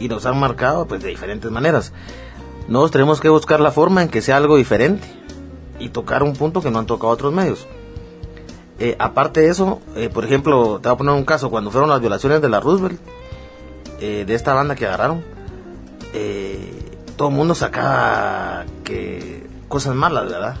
[0.00, 1.92] y nos han marcado pues de diferentes maneras.
[2.68, 5.08] Nosotros tenemos que buscar la forma en que sea algo diferente
[5.78, 7.66] y tocar un punto que no han tocado otros medios.
[8.80, 11.90] Eh, aparte de eso, eh, por ejemplo, te voy a poner un caso, cuando fueron
[11.90, 13.00] las violaciones de la Roosevelt,
[14.00, 15.24] eh, de esta banda que agarraron,
[17.16, 20.56] todo el mundo sacaba que cosas malas, ¿verdad?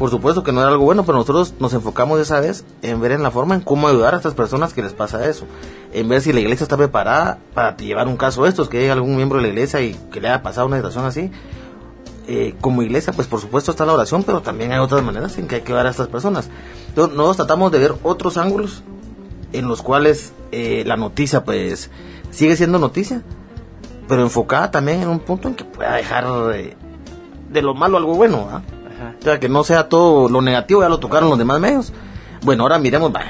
[0.00, 3.12] Por supuesto que no era algo bueno, pero nosotros nos enfocamos esa vez en ver
[3.12, 5.44] en la forma en cómo ayudar a estas personas que les pasa eso.
[5.92, 8.94] En ver si la iglesia está preparada para llevar un caso de estos, que haya
[8.94, 11.30] algún miembro de la iglesia y que le haya pasado una situación así.
[12.28, 15.46] Eh, como iglesia, pues por supuesto está la oración, pero también hay otras maneras en
[15.46, 16.48] que hay que ayudar a estas personas.
[16.88, 18.82] Entonces, nosotros tratamos de ver otros ángulos
[19.52, 21.90] en los cuales eh, la noticia, pues,
[22.30, 23.20] sigue siendo noticia,
[24.08, 26.24] pero enfocada también en un punto en que pueda dejar
[26.54, 26.74] eh,
[27.50, 28.62] de lo malo algo bueno, ¿ah?
[29.20, 31.92] Sea, que no sea todo lo negativo, ya lo tocaron los demás medios.
[32.42, 33.22] Bueno, ahora miremos, va,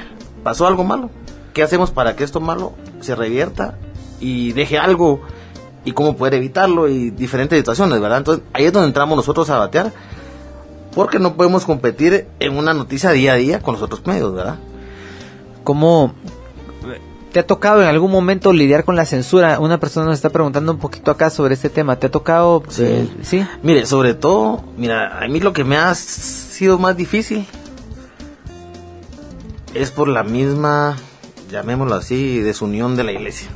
[0.43, 1.09] pasó algo malo.
[1.53, 3.77] ¿Qué hacemos para que esto malo se revierta
[4.19, 5.21] y deje algo
[5.83, 8.19] y cómo poder evitarlo y diferentes situaciones, ¿verdad?
[8.19, 9.91] Entonces, ahí es donde entramos nosotros a batear
[10.93, 14.59] porque no podemos competir en una noticia día a día con los otros medios, ¿verdad?
[15.63, 16.13] ¿Cómo
[17.31, 19.59] te ha tocado en algún momento lidiar con la censura?
[19.59, 21.95] Una persona nos está preguntando un poquito acá sobre este tema.
[21.97, 22.63] ¿Te ha tocado?
[22.79, 23.45] eh, ¿Sí?
[23.63, 27.45] Mire, sobre todo, mira, a mí lo que me ha sido más difícil
[29.73, 30.97] es por la misma,
[31.49, 33.47] llamémoslo así, desunión de la iglesia.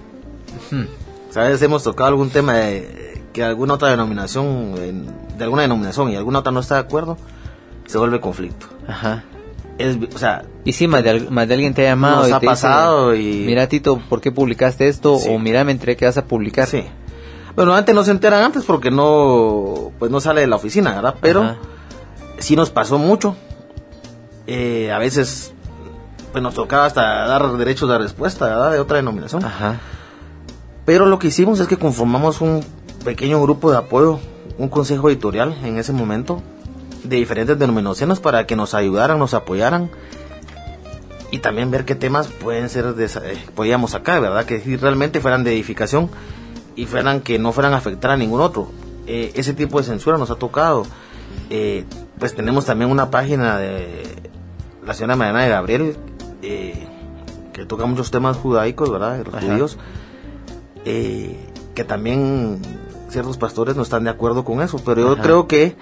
[1.32, 1.62] ¿Sabes?
[1.62, 5.08] Hemos tocado algún tema de que alguna otra denominación, en-
[5.38, 7.18] de alguna denominación y alguna otra no está de acuerdo,
[7.86, 8.68] se vuelve conflicto.
[8.88, 9.24] Ajá.
[9.78, 12.30] Es, o sea, Y sí, más de, al- más de alguien te ha llamado Nos
[12.30, 15.18] y ha te dice, pasado y- Mira, Tito, ¿por qué publicaste esto?
[15.20, 15.30] Sí.
[15.30, 16.68] O mira, me enteré que vas a publicar.
[16.68, 16.84] sí.
[17.56, 21.16] Bueno, antes no se enteran antes porque no, pues no sale de la oficina, ¿verdad?
[21.22, 21.58] Pero Ajá.
[22.38, 23.36] sí nos pasó mucho.
[24.48, 25.54] Eh, a veces,
[26.34, 28.72] pues nos tocaba hasta dar derechos de respuesta, ¿verdad?
[28.74, 29.44] De otra denominación.
[29.46, 29.80] Ajá.
[30.86, 32.62] Pero lo que hicimos es que conformamos un
[33.06, 34.20] pequeño grupo de apoyo,
[34.58, 36.42] un consejo editorial en ese momento,
[37.08, 39.90] de diferentes denominaciones para que nos ayudaran, nos apoyaran
[41.32, 44.46] y también ver qué temas pueden ser de, eh, podíamos sacar, ¿verdad?
[44.46, 46.10] Que sí realmente fueran de edificación
[46.76, 48.70] y fueran que no fueran a afectar a ningún otro.
[49.08, 50.86] Eh, ese tipo de censura nos ha tocado.
[51.50, 51.86] Eh,
[52.20, 54.04] pues tenemos también una página de
[54.86, 55.98] la señora Mariana de Gabriel
[56.42, 56.88] eh,
[57.54, 59.18] que toca muchos temas judaicos, ¿verdad?
[59.18, 59.46] De los Ajá.
[59.46, 59.78] judíos
[60.84, 62.62] que también
[63.10, 65.24] ciertos pastores no están de acuerdo con eso, pero yo Ajá.
[65.24, 65.76] creo que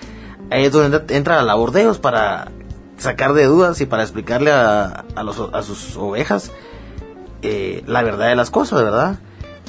[0.52, 2.52] ahí es donde entra- la labor de ellos para
[2.98, 6.52] sacar de dudas y para explicarle a, a, los, a sus ovejas
[7.42, 9.18] eh, la verdad de las cosas, ¿verdad?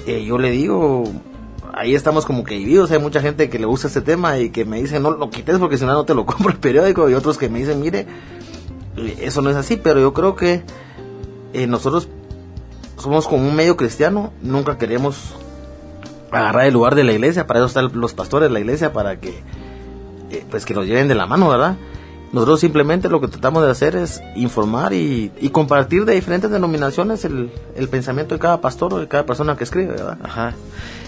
[0.07, 1.05] Eh, yo le digo,
[1.73, 4.65] ahí estamos como que divididos, hay mucha gente que le gusta este tema y que
[4.65, 7.15] me dice, no lo quites porque si no, no te lo compro el periódico, y
[7.15, 8.07] otros que me dicen, mire,
[8.97, 10.63] eh, eso no es así, pero yo creo que
[11.69, 12.09] nosotros
[12.99, 15.35] somos como un medio cristiano, nunca queremos
[16.33, 19.21] agarrar el lugar de la iglesia, para eso están los pastores de la iglesia, para
[19.21, 19.41] que
[20.35, 21.77] eh, pues que nos lleven de la mano, ¿verdad?
[22.33, 27.51] Nosotros simplemente lo que tratamos de hacer es informar y, compartir de diferentes denominaciones el,
[27.91, 30.19] pensamiento de cada pastor o de cada persona que escribe, ¿verdad?
[30.23, 30.55] Ajá.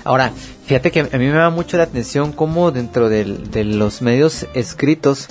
[0.04, 0.30] Ahora,
[0.66, 5.28] fíjate que a mí me da mucho la atención cómo dentro de los medios escritos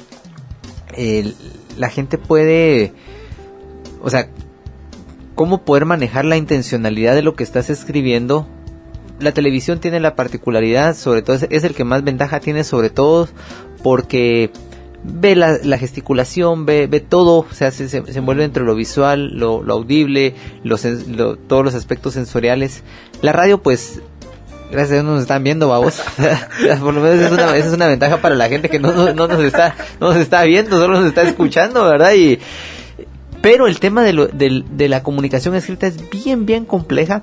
[1.78, 2.94] la gente puede,
[4.02, 4.30] o sea,
[5.36, 8.48] cómo poder manejar la intencionalidad de lo que estás escribiendo.
[9.20, 13.28] La televisión tiene la particularidad, sobre todo es, el que más ventaja tiene sobre todo
[13.86, 14.50] porque
[15.04, 18.74] ve la, la gesticulación, ve, ve todo, o sea, se, se, se envuelve entre lo
[18.74, 20.34] visual, lo, audible,
[20.64, 20.82] los,
[21.48, 22.82] todos los aspectos sensoriales.
[23.22, 24.02] La radio, pues,
[24.72, 26.02] gracias a Dios no nos están viendo, vamos.
[26.82, 29.14] Por lo menos es una, esa es una ventaja para la gente que no, no,
[29.14, 32.14] no nos está, no nos está viendo, solo nos está escuchando, ¿verdad?
[32.16, 32.40] Y,
[33.44, 37.22] pero el tema de, lo- del- de la comunicación escrita es bien, bien compleja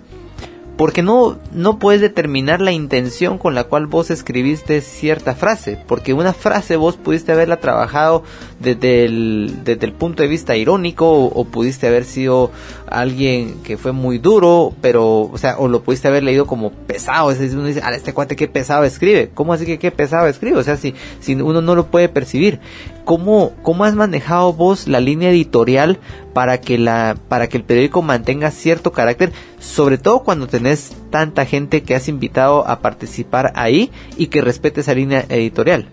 [0.83, 6.13] porque no, no puedes determinar la intención con la cual vos escribiste cierta frase, porque
[6.13, 8.25] una frase vos pudiste haberla trabajado
[8.59, 12.51] desde el, desde el punto de vista irónico o, pudiste haber sido
[12.89, 17.31] alguien que fue muy duro, pero, o sea, o lo pudiste haber leído como pesado,
[17.31, 20.59] es uno dice, ah, este cuate qué pesado escribe, ¿cómo así que qué pesado escribe?
[20.59, 22.59] O sea, si, si uno no lo puede percibir,
[23.05, 26.01] ¿cómo, cómo has manejado vos la línea editorial
[26.33, 29.33] para que la, para que el periódico mantenga cierto carácter,
[29.63, 34.81] sobre todo cuando tenés tanta gente que has invitado a participar ahí y que respete
[34.81, 35.87] esa línea editorial?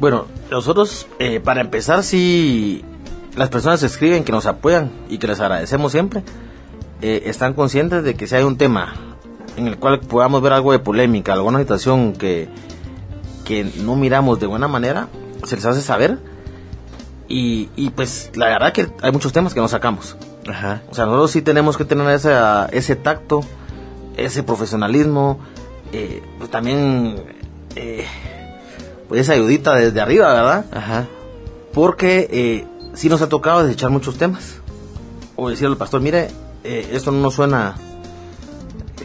[0.00, 2.82] Bueno, nosotros, eh, para empezar, si
[3.36, 6.22] las personas escriben que nos apoyan y que les agradecemos siempre,
[7.02, 8.94] eh, están conscientes de que si hay un tema
[9.58, 12.48] en el cual podamos ver algo de polémica, alguna situación que,
[13.44, 15.08] que no miramos de buena manera,
[15.44, 16.18] se les hace saber.
[17.28, 20.16] Y, y pues la verdad que hay muchos temas que no sacamos.
[20.50, 20.82] Ajá.
[20.90, 23.40] O sea, nosotros sí tenemos que tener esa, ese tacto,
[24.16, 25.38] ese profesionalismo,
[25.92, 27.22] eh, pues también
[27.76, 28.06] eh,
[29.08, 30.66] pues esa ayudita desde arriba, ¿verdad?
[30.72, 31.06] Ajá.
[31.72, 34.56] Porque eh, sí nos ha tocado desechar muchos temas.
[35.36, 36.28] O decirle al pastor, mire,
[36.64, 37.74] eh, esto no nos suena,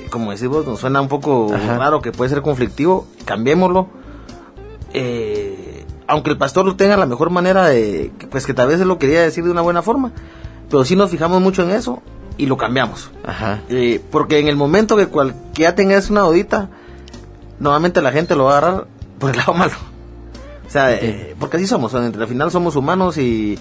[0.10, 1.78] como decimos, nos suena un poco Ajá.
[1.78, 3.88] raro, que puede ser conflictivo, cambiémoslo.
[4.94, 8.88] Eh, aunque el pastor lo tenga la mejor manera de, pues que tal vez él
[8.88, 10.12] lo quería decir de una buena forma,
[10.70, 12.02] pero sí nos fijamos mucho en eso
[12.38, 13.12] y lo cambiamos.
[13.24, 13.62] Ajá.
[13.70, 16.70] Eh, porque en el momento que cualquiera tenga una dudita,
[17.60, 18.88] normalmente la gente lo va a agarrar
[19.20, 19.76] por el lado malo.
[20.68, 23.58] O sea, eh, porque así somos, entre al final somos humanos y,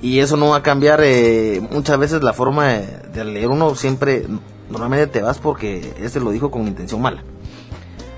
[0.00, 3.74] y eso no va a cambiar eh, muchas veces la forma de, de leer uno
[3.74, 4.26] siempre,
[4.70, 7.22] normalmente te vas porque este lo dijo con intención mala.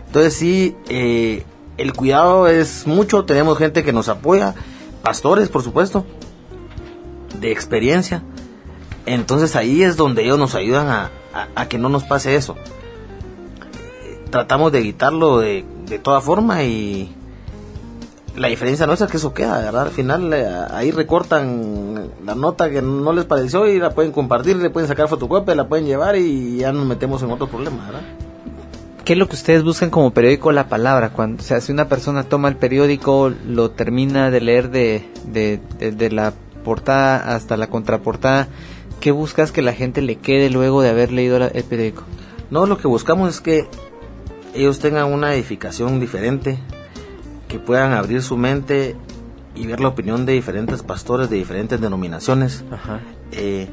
[0.06, 1.44] Entonces sí, eh,
[1.76, 4.54] el cuidado es mucho, tenemos gente que nos apoya,
[5.02, 6.04] pastores por supuesto,
[7.38, 8.22] de experiencia.
[9.06, 12.56] Entonces ahí es donde ellos nos ayudan a, que no nos pase eso.
[14.30, 17.12] Tratamos de evitarlo de, de toda forma y
[18.36, 19.82] la diferencia nuestra es que eso queda, ¿verdad?
[19.82, 24.56] Al final eh, ahí recortan la nota que no les pareció y la pueden compartir,
[24.56, 28.02] le pueden sacar fotocopia, la pueden llevar y ya nos metemos en otros problemas, ¿verdad?
[29.04, 31.10] ¿Qué es lo que ustedes buscan como periódico la palabra?
[31.10, 36.10] Cuando, o sea, si una persona toma el periódico, lo termina de leer de- de
[36.12, 38.48] la portada hasta la contraportada,
[39.00, 42.04] ¿qué buscas que la gente le quede luego de haber leído el periódico?
[42.50, 43.68] No, lo que buscamos es que
[44.54, 46.58] ellos tengan una edificación diferente,
[47.48, 48.96] que puedan abrir su mente
[49.54, 52.64] y ver la opinión de diferentes pastores de diferentes denominaciones,
[53.32, 53.68] eh,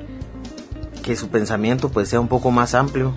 [1.03, 3.13] que su pensamiento pues sea un poco más amplio,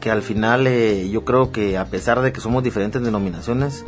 [0.00, 3.84] que al final eh, yo creo que a pesar de que somos diferentes denominaciones,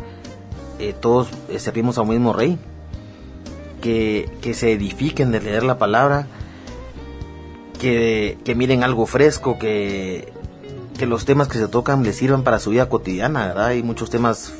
[0.78, 1.28] eh, todos
[1.58, 2.58] servimos a un mismo rey,
[3.80, 6.26] que, que se edifiquen de leer la palabra,
[7.78, 10.32] que, que miren algo fresco, que,
[10.98, 13.66] que los temas que se tocan les sirvan para su vida cotidiana, ¿verdad?
[13.66, 14.52] Hay muchos temas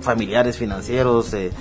[0.00, 1.52] familiares, financieros, de,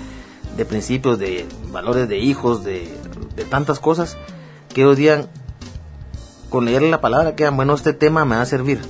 [0.68, 2.93] principios, de valores de hijos, de,
[3.36, 4.18] de tantas cosas,
[4.74, 5.28] que ellos digan,
[6.49, 8.82] con leer la palabra, que bueno, este tema me va a servir.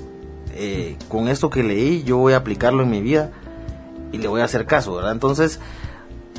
[0.54, 3.32] Eh, con esto que leí, yo voy a aplicarlo en mi vida
[4.12, 5.14] y le voy a hacer caso, ¿verdad?
[5.14, 5.60] Entonces,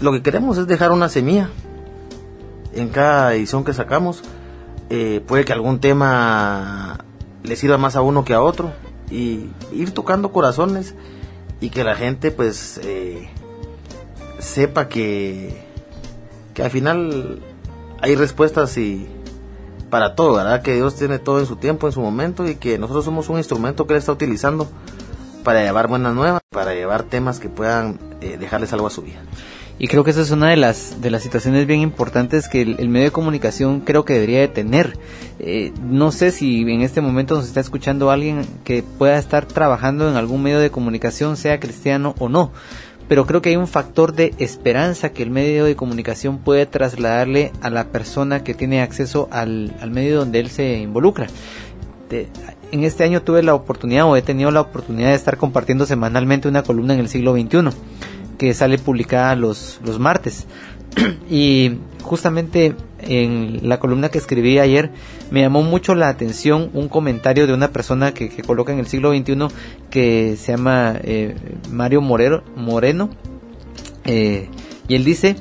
[0.00, 1.48] lo que queremos es dejar una semilla
[2.74, 4.22] en cada edición que sacamos.
[4.90, 6.98] Eh, puede que algún tema
[7.42, 8.72] le sirva más a uno que a otro
[9.10, 10.94] y ir tocando corazones
[11.60, 13.28] y que la gente pues eh,
[14.38, 15.64] sepa que,
[16.54, 17.40] que al final
[18.00, 19.08] hay respuestas y
[19.90, 20.62] para todo, ¿verdad?
[20.62, 23.38] Que Dios tiene todo en su tiempo, en su momento y que nosotros somos un
[23.38, 24.66] instrumento que Él está utilizando
[25.44, 29.20] para llevar buenas nuevas, para llevar temas que puedan eh, dejarles algo a su vida.
[29.82, 32.88] Y creo que esa es una de las, de las situaciones bien importantes que el,
[32.88, 34.96] medio de comunicación creo que debería de tener.
[35.40, 40.08] Eh, no sé si en este momento nos está escuchando alguien que pueda estar trabajando
[40.08, 42.52] en algún medio de comunicación, sea cristiano o no.
[43.08, 47.50] Pero creo que hay un factor de esperanza que el medio de comunicación puede trasladarle
[47.60, 51.26] a la persona que tiene acceso al, al medio donde él se involucra.
[52.70, 56.46] En este año tuve la oportunidad o he tenido la oportunidad de estar compartiendo semanalmente
[56.46, 57.70] una columna en el siglo XXI
[58.38, 60.46] que sale publicada los, los martes.
[61.30, 64.90] y justamente en la columna que escribí ayer
[65.30, 68.86] me llamó mucho la atención un comentario de una persona que, que coloca en el
[68.86, 69.48] siglo XXI
[69.90, 71.34] que se llama eh,
[71.70, 73.10] Mario Morero, Moreno.
[74.04, 74.48] Eh,
[74.88, 75.36] y él dice,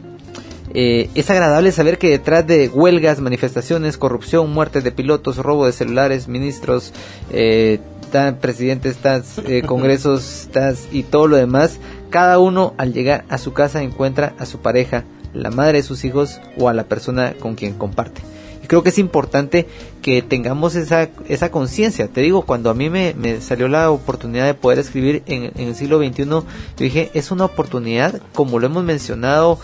[0.73, 5.73] eh, es agradable saber que detrás de huelgas, manifestaciones, corrupción, muertes de pilotos, robo de
[5.73, 6.93] celulares, ministros,
[7.31, 7.79] eh,
[8.11, 11.79] tan, presidentes, tas, eh, congresos tas, y todo lo demás,
[12.11, 16.03] cada uno al llegar a su casa encuentra a su pareja, la madre de sus
[16.03, 18.21] hijos o a la persona con quien comparte.
[18.63, 19.65] Y creo que es importante
[20.01, 22.09] que tengamos esa, esa conciencia.
[22.09, 25.75] Te digo, cuando a mí me, salió la oportunidad de poder escribir en, en el
[25.75, 26.45] siglo XXI, yo
[26.77, 29.57] dije, es una oportunidad, como lo hemos mencionado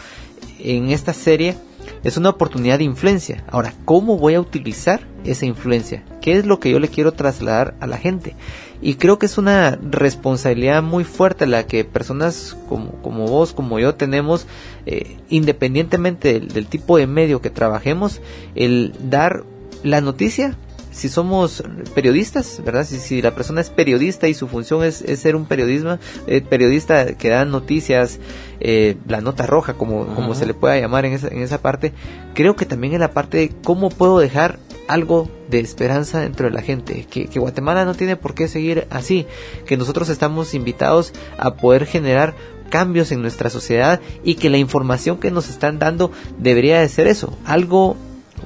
[0.60, 1.56] en esta serie,
[2.04, 3.44] es una oportunidad de influencia.
[3.50, 6.04] Ahora, ¿cómo voy a utilizar esa influencia?
[6.22, 8.36] ¿Qué es lo que yo le quiero trasladar a la gente?
[8.82, 13.80] Y creo que es una responsabilidad muy fuerte la que personas como, como vos, como
[13.80, 14.48] yo tenemos,
[14.86, 18.22] eh, independientemente del, del tipo de medio que trabajemos,
[18.56, 19.44] el dar
[19.84, 20.58] la noticia
[20.98, 21.64] si somos
[21.94, 22.84] periodistas, ¿verdad?
[22.84, 26.42] Si, si, la persona es periodista y su función es, es ser un periodismo, eh,
[26.42, 28.20] periodista que da noticias,
[28.60, 30.16] eh, la nota roja, como, uh -huh.
[30.16, 31.94] como se le pueda llamar en esa, en esa parte,
[32.34, 34.58] creo que también en la parte de cómo puedo dejar
[34.88, 39.26] algo de esperanza dentro de la gente, que, Guatemala no tiene por qué seguir así,
[39.66, 42.36] que nosotros estamos invitados a poder generar
[42.70, 47.08] cambios en nuestra sociedad y que la información que nos están dando debería de ser
[47.08, 47.96] eso, algo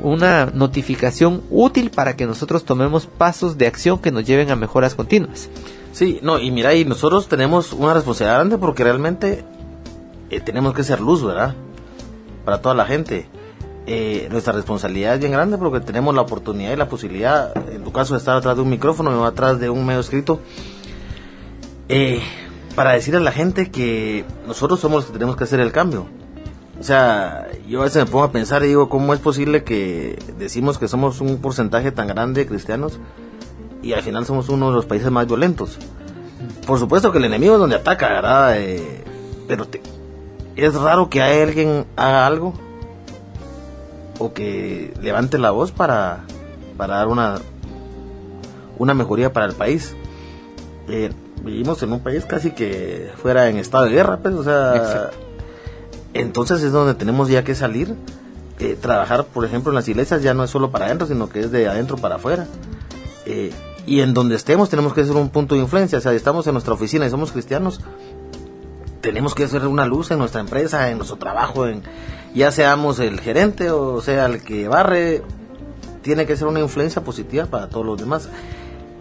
[0.02, 4.96] una notificación útil para que nosotros tomemos pasos de acción que nos lleven a mejoras
[4.96, 5.50] continuas.
[5.92, 9.44] Sí, no, y mira, y nosotros tenemos una responsabilidad grande porque realmente
[10.30, 11.56] eh, tenemos que ser luz, ¿verdad?
[12.46, 13.28] Para toda la gente.
[13.88, 17.92] Eh, nuestra responsabilidad es bien grande porque tenemos la oportunidad y la posibilidad, en tu
[17.92, 20.40] caso, de estar atrás de un micrófono o atrás de un medio escrito,
[21.90, 22.22] eh,
[22.76, 26.06] para decirle a la gente que nosotros somos los que tenemos que hacer el cambio.
[26.80, 30.18] O sea, yo a veces me pongo a pensar y digo, ¿cómo es posible que
[30.38, 33.00] decimos que somos un porcentaje tan grande de cristianos
[33.84, 35.78] y al final somos uno de los países más violentos?
[36.66, 38.60] Por supuesto que el enemigo es donde ataca, ¿verdad?
[38.60, 39.04] Eh,
[39.48, 39.68] pero
[40.56, 42.54] es raro que alguien haga algo
[44.22, 46.24] o que levante la voz para,
[46.78, 47.40] para dar una,
[48.78, 49.96] una mejoría para el país.
[50.88, 51.12] Eh,
[51.44, 54.76] vivimos en un país casi que fuera en estado de guerra, pues, o sea...
[54.76, 55.32] Exacto
[56.14, 57.96] entonces es donde tenemos ya que salir.
[58.60, 61.40] Eh, trabajar, por ejemplo, en las iglesias ya no es solo para adentro, sino que
[61.40, 62.48] es de adentro para afuera.
[63.26, 63.52] Eh,
[63.88, 65.98] y en donde estemos tenemos que ser un punto de influencia.
[65.98, 67.82] O sea, estamos en nuestra oficina y somos cristianos,
[69.02, 71.84] tenemos que ser una luz en nuestra empresa, en nuestro trabajo, en,
[72.34, 75.24] ya seamos el gerente o sea el que barre,
[76.02, 78.30] tiene que ser una influencia positiva para todos los demás.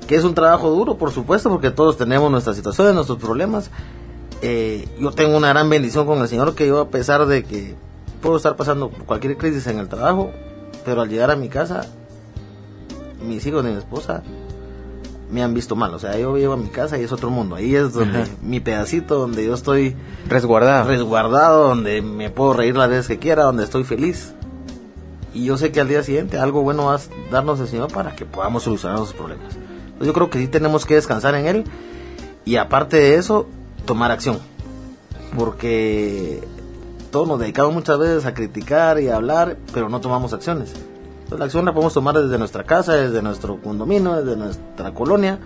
[0.06, 3.70] Que es un trabajo duro, por supuesto, porque todos tenemos nuestras situaciones, nuestros problemas
[4.42, 7.74] eh, yo tengo una gran bendición con el Señor que yo a pesar de que
[8.22, 10.30] puedo estar pasando cualquier crisis en el trabajo,
[10.84, 11.86] pero al llegar a mi casa,
[13.22, 14.22] mis hijos y mi esposa
[15.30, 15.94] me han visto mal.
[15.94, 17.56] O sea, yo vivo en mi casa y es otro mundo.
[17.56, 18.30] Ahí es donde Ajá.
[18.42, 19.94] mi pedacito, donde yo estoy
[20.28, 20.88] Resguardado.
[20.88, 24.32] resguardado, donde me puedo reír las veces que quiera, donde estoy feliz.
[25.32, 27.00] Y yo sé que al día siguiente algo bueno va a
[27.30, 29.54] darnos el Señor para que podamos solucionar esos problemas.
[29.54, 31.64] Entonces yo creo que sí tenemos que descansar en Él
[32.44, 33.46] y aparte de eso,
[33.84, 34.38] tomar acción.
[35.36, 36.42] Porque
[37.12, 40.72] todos nos dedicamos muchas veces a criticar y a hablar, pero no tomamos acciones.
[41.38, 45.38] La acción la podemos tomar desde nuestra casa, desde nuestro condominio, desde nuestra colonia.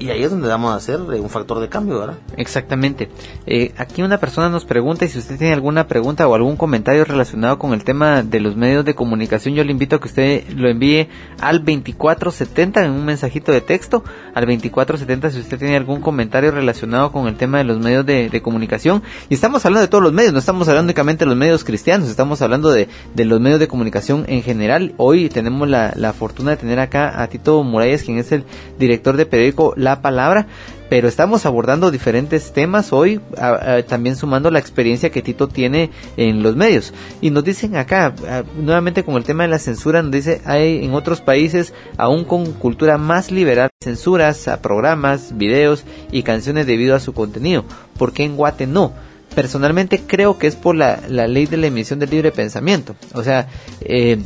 [0.00, 2.18] Y ahí es donde vamos a hacer eh, un factor de cambio, ¿verdad?
[2.36, 3.08] Exactamente.
[3.46, 7.04] Eh, aquí una persona nos pregunta y si usted tiene alguna pregunta o algún comentario
[7.04, 10.48] relacionado con el tema de los medios de comunicación, yo le invito a que usted
[10.50, 11.08] lo envíe
[11.40, 17.10] al 2470 en un mensajito de texto, al 2470 si usted tiene algún comentario relacionado
[17.10, 19.02] con el tema de los medios de, comunicación.
[19.28, 22.08] Y estamos hablando de todos los medios, no estamos hablando únicamente de los medios cristianos,
[22.08, 24.94] estamos hablando de, de los medios de comunicación en general.
[24.96, 28.44] Hoy tenemos la, la fortuna de tener acá a Tito Muralles, quien es el
[28.78, 30.46] director de periódico La Palabra
[30.88, 36.42] pero estamos abordando diferentes temas hoy, a- también sumando la experiencia que Tito tiene en
[36.42, 36.94] los medios.
[37.20, 38.14] Y nos dicen acá,
[38.56, 42.52] nuevamente con el tema de la censura, nos dice, hay en otros países, aún con
[42.54, 47.64] cultura más liberal, censuras a programas, videos y canciones debido a su contenido.
[47.98, 48.94] ¿Por qué en Guate no?
[49.34, 52.96] Personalmente creo que es por la, la ley de la emisión del libre pensamiento.
[53.12, 53.46] O sea,
[53.82, 54.18] eh,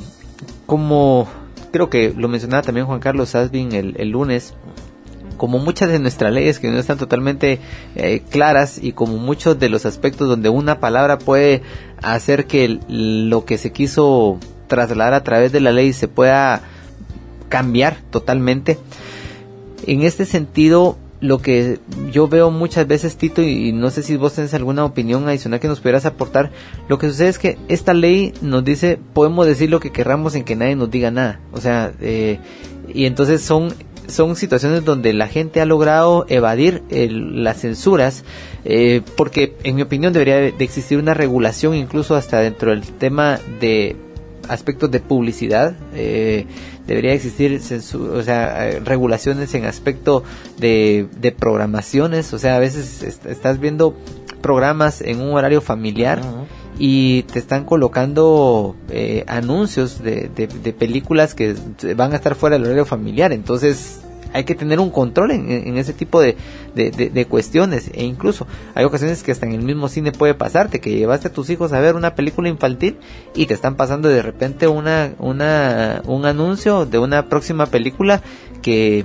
[0.66, 1.26] como
[1.72, 4.54] creo que lo mencionaba también Juan Carlos Asbin el lunes,
[5.42, 7.58] como muchas de nuestras leyes que no están totalmente
[7.96, 11.62] eh, claras y como muchos de los aspectos donde una palabra puede
[12.00, 14.38] hacer que lo que se quiso
[14.68, 16.62] trasladar a través de la ley se pueda
[17.48, 18.78] cambiar totalmente.
[19.84, 21.80] En este sentido, lo que
[22.12, 25.66] yo veo muchas veces, Tito, y no sé si vos tenés alguna opinión adicional que
[25.66, 26.52] nos pudieras aportar,
[26.86, 30.44] lo que sucede es que esta ley nos dice, podemos decir lo que querramos en
[30.44, 31.40] que nadie nos diga nada.
[31.50, 32.38] O sea, eh,
[32.94, 33.74] y entonces son
[34.12, 38.24] son situaciones donde la gente ha logrado evadir el- las censuras
[38.64, 43.40] eh, porque en mi opinión debería de existir una regulación incluso hasta dentro del tema
[43.60, 43.96] de
[44.48, 46.46] aspectos de publicidad eh,
[46.86, 50.24] debería existir censu- o sea regulaciones en aspecto
[50.58, 53.96] de, de programaciones o sea a veces est- estás viendo
[54.42, 56.20] programas en un horario familiar
[56.78, 61.54] y te están colocando eh, anuncios de, de- de películas que
[61.96, 64.00] van a estar fuera del horario familiar entonces
[64.32, 66.36] hay que tener un control en, en ese tipo de,
[67.28, 67.90] cuestiones.
[67.94, 71.32] E incluso hay ocasiones que hasta en el mismo cine puede pasarte que llevaste a
[71.32, 72.98] tus hijos a ver una película infantil
[73.34, 78.22] y te están pasando de repente una, una un anuncio de una próxima película
[78.60, 79.04] que,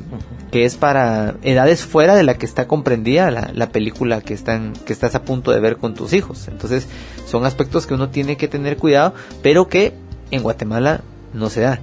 [0.52, 4.74] que es para edades fuera de la que está comprendida la, la película que están
[4.86, 6.48] que estás a punto de ver con tus hijos.
[6.48, 6.88] Entonces
[7.26, 9.94] son aspectos que uno tiene que tener cuidado pero que
[10.32, 11.02] en Guatemala
[11.34, 11.80] no se da.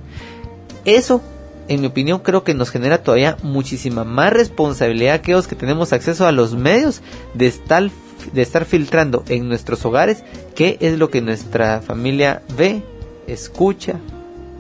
[0.85, 1.23] Eso
[1.69, 5.93] en mi opinión creo que nos genera todavía muchísima más responsabilidad a aquellos que tenemos
[5.93, 7.01] acceso a los medios
[7.35, 7.91] de estar
[8.33, 12.83] de estar filtrando en nuestros hogares qué es lo que nuestra familia ve
[13.27, 13.95] escucha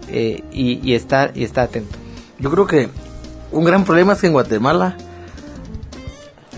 [0.08, 1.96] eh, y, y está y está atento
[2.38, 2.88] Yo creo que
[3.52, 4.96] un gran problema es que en Guatemala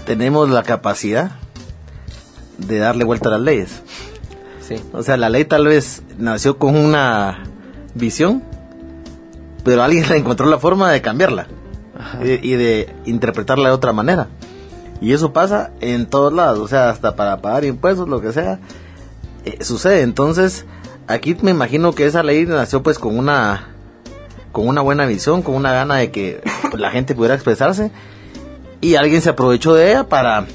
[0.06, 1.32] tenemos la capacidad
[2.58, 3.82] de darle vuelta a las leyes.
[4.66, 4.76] Sí.
[4.92, 7.44] O sea, la ley tal vez nació con una
[7.94, 8.42] visión,
[9.66, 11.48] pero alguien le encontró la forma de cambiarla
[12.22, 14.28] y, y de interpretarla de otra manera.
[15.00, 18.60] Y eso pasa en todos lados, o sea, hasta para pagar impuestos, lo que sea,
[19.44, 20.02] eh, sucede.
[20.02, 20.64] Entonces,
[21.08, 23.72] aquí me imagino que esa ley nació pues con una
[24.52, 26.40] con una buena visión, con una gana de que
[26.70, 27.90] pues, la gente pudiera expresarse
[28.80, 30.46] y alguien se aprovechó de ella para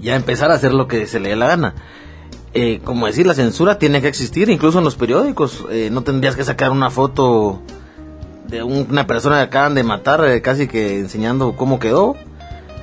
[0.00, 1.74] ya empezar a hacer lo que se le dé la gana.
[2.52, 5.64] Eh, como decir, la censura tiene que existir, incluso en los periódicos.
[5.70, 7.60] Eh, no tendrías que sacar una foto
[8.48, 12.16] de un- una persona que acaban de matar, eh, casi que enseñando cómo quedó.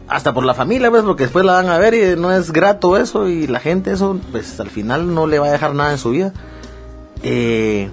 [0.07, 1.01] Hasta por la familia, ¿ves?
[1.01, 3.27] Porque después la van a ver y no es grato eso.
[3.27, 6.11] Y la gente, eso, pues al final no le va a dejar nada en su
[6.11, 6.31] vida.
[7.23, 7.89] Eh,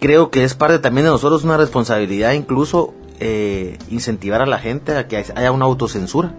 [0.00, 4.96] creo que es parte también de nosotros una responsabilidad, incluso eh, incentivar a la gente
[4.96, 6.32] a que haya una autocensura.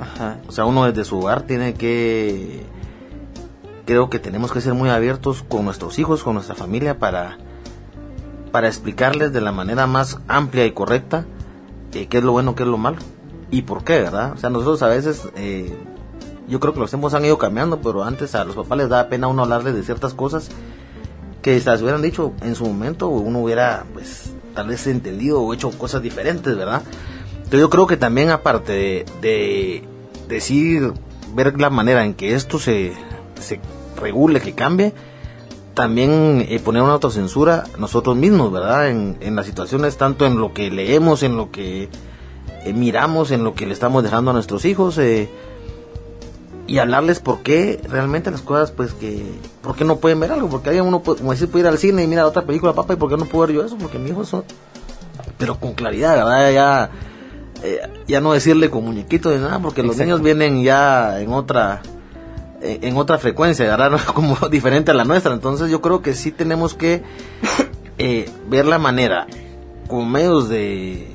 [0.00, 0.38] Ajá.
[0.48, 2.62] O sea, uno desde su hogar tiene que...
[3.84, 7.36] Creo que tenemos que ser muy abiertos con nuestros hijos, con nuestra familia, para,
[8.52, 11.24] para explicarles de la manera más amplia y correcta
[11.94, 12.98] eh, qué es lo bueno, qué es lo malo
[13.50, 14.32] y por qué, ¿verdad?
[14.32, 15.76] O sea, nosotros a veces, eh,
[16.48, 19.08] yo creo que los tiempos han ido cambiando, pero antes a los papás les daba
[19.08, 20.48] pena uno hablarles de ciertas cosas
[21.42, 25.52] que si las hubieran dicho en su momento, uno hubiera, pues, tal vez entendido o
[25.52, 26.82] hecho cosas diferentes, ¿verdad?
[27.36, 29.82] Entonces yo creo que también aparte de, de
[30.28, 30.94] decir,
[31.34, 32.94] ver la manera en que esto se,
[33.38, 33.60] se
[34.00, 34.94] regule, que cambie,
[35.74, 38.88] también eh, poner una autocensura nosotros mismos, ¿verdad?
[38.88, 41.88] En, en las situaciones, tanto en lo que leemos, en lo que
[42.64, 45.28] eh, miramos, en lo que le estamos dejando a nuestros hijos, eh,
[46.66, 49.22] y hablarles por qué realmente las cosas, pues que,
[49.62, 51.78] por qué no pueden ver algo, porque alguien uno, puede- como decir, puede ir al
[51.78, 53.98] cine y mirar otra película, papá, y por qué no puedo ver yo eso, porque
[53.98, 54.44] mi hijo son,
[55.38, 56.52] pero con claridad, ¿verdad?
[56.52, 56.90] Ya,
[57.64, 61.82] eh, ya no decirle con muñequitos de nada, porque los niños vienen ya en otra,
[62.62, 63.76] en en otra frecuencia.
[64.14, 65.32] Como diferente a la nuestra.
[65.34, 67.02] Entonces yo creo que sí tenemos que
[67.98, 69.26] eh, ver la manera,
[69.88, 71.08] con medios de,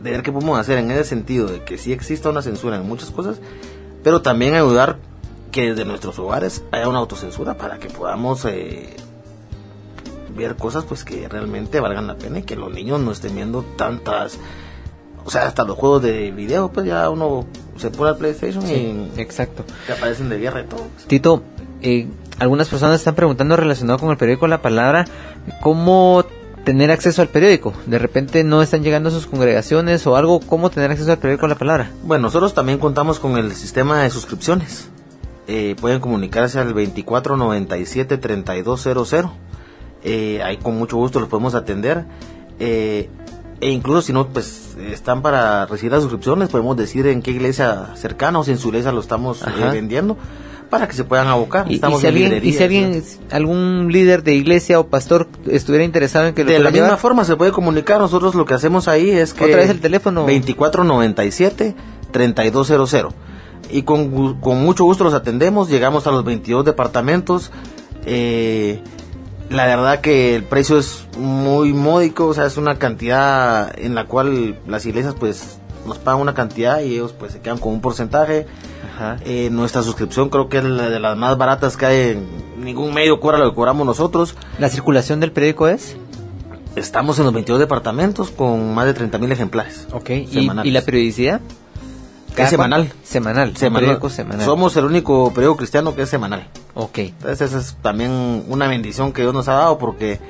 [0.00, 2.86] de ver qué podemos hacer en ese sentido, de que sí exista una censura en
[2.86, 3.40] muchas cosas,
[4.02, 4.98] pero también ayudar
[5.50, 8.96] que desde nuestros hogares haya una autocensura para que podamos eh,
[10.36, 13.62] ver cosas pues que realmente valgan la pena y que los niños no estén viendo
[13.76, 14.38] tantas
[15.28, 17.44] o sea hasta los juegos de video pues ya uno
[17.76, 19.62] se pone al PlayStation Sí, y exacto.
[19.86, 21.42] te aparecen de guerra y todo Tito,
[21.82, 22.08] eh,
[22.38, 25.04] algunas personas están preguntando relacionado con el periódico La Palabra,
[25.60, 26.24] ¿cómo
[26.64, 27.74] tener acceso al periódico?
[27.84, 31.46] De repente no están llegando a sus congregaciones o algo, ¿cómo tener acceso al periódico
[31.46, 31.90] La Palabra?
[32.04, 34.88] Bueno, nosotros también contamos con el sistema de suscripciones.
[35.46, 39.30] Eh, pueden comunicarse al 2497-3200.
[40.04, 42.06] Eh, ahí con mucho gusto los podemos atender.
[42.60, 43.10] Eh,
[43.60, 47.96] e incluso si no, pues están para recibir las suscripciones, podemos decir en qué iglesia
[47.96, 50.16] cercana o si en su iglesia lo estamos eh, vendiendo
[50.70, 51.66] para que se puedan abocar.
[51.68, 55.28] Y, y Estamos si en alguien, y si alguien, algún líder de iglesia o pastor
[55.46, 58.00] estuviera interesado en que lo de la misma forma se puede comunicar.
[58.00, 59.44] Nosotros lo que hacemos ahí es que.
[59.44, 60.26] Otra vez el teléfono.
[60.26, 63.12] 2497-3200.
[63.70, 65.68] Y con, con mucho gusto los atendemos.
[65.68, 67.50] Llegamos a los 22 departamentos.
[68.06, 68.80] Eh,
[69.50, 72.26] la verdad que el precio es muy módico.
[72.26, 76.80] O sea, es una cantidad en la cual las iglesias, pues, nos pagan una cantidad
[76.80, 78.46] y ellos, pues, se quedan con un porcentaje.
[78.94, 79.16] Ajá.
[79.24, 82.10] Eh, nuestra suscripción creo que es la de las más baratas que hay.
[82.10, 84.34] En ningún medio cobra lo que cobramos nosotros.
[84.58, 85.96] ¿La circulación del periódico es?
[86.76, 89.88] Estamos en los 22 departamentos con más de 30 mil ejemplares.
[89.92, 90.10] Ok.
[90.10, 91.40] ¿Y, la periodicidad?
[92.36, 92.92] Es semanal.
[93.02, 93.56] Semanal.
[93.56, 94.00] Semanal.
[94.10, 94.44] Semanal.
[94.44, 96.46] Somos el único periódico cristiano que es semanal.
[96.80, 96.98] Ok.
[96.98, 100.20] Entonces esa es también una bendición que Dios nos ha dado porque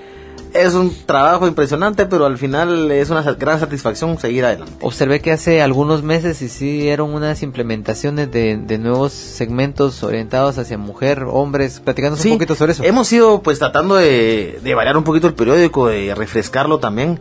[0.54, 4.72] es un trabajo impresionante, pero al final es una gran satisfacción seguir adelante.
[4.80, 11.24] Observé que hace algunos meses hicieron unas implementaciones de, de nuevos segmentos orientados hacia mujer,
[11.28, 12.82] hombres, platicándonos Sí, un poquito sobre eso.
[12.82, 17.20] Hemos ido pues tratando de, de variar un poquito el periódico, de refrescarlo también.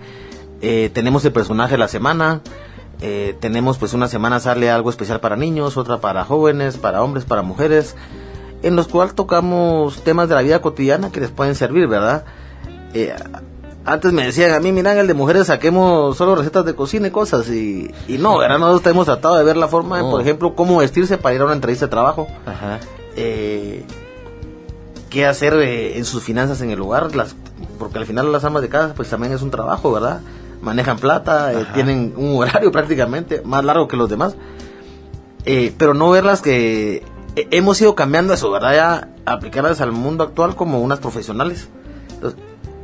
[0.61, 2.39] Eh, tenemos el personaje de la semana.
[3.01, 7.25] eh, tenemos pues una semana sale algo especial para niños, otra para jóvenes, para hombres,
[7.25, 7.95] para mujeres,
[8.63, 12.25] en los cuales tocamos temas de la vida cotidiana que les pueden servir, ¿verdad?
[12.93, 13.13] Eh,
[13.85, 17.11] antes me decían a mí, miran, el de mujeres saquemos solo recetas de cocina y
[17.11, 18.59] cosas, y, y no, ¿verdad?
[18.59, 21.45] Nosotros hemos tratado de ver la forma, de, por ejemplo, cómo vestirse para ir a
[21.45, 22.79] una entrevista de trabajo Ajá.
[23.15, 23.85] eh,
[25.09, 27.35] qué hacer eh, en sus finanzas en el hogar, las,
[27.79, 30.19] porque al final las amas de casa pues también es un trabajo, ¿verdad?
[30.61, 34.35] Manejan plata, eh, tienen un horario prácticamente más largo que los demás,
[35.45, 37.03] Eh, pero no verlas que
[37.51, 38.73] hemos ido cambiando eso, ¿verdad?
[38.75, 41.67] Ya aplicarlas al mundo actual como unas profesionales.
[42.13, 42.39] Entonces,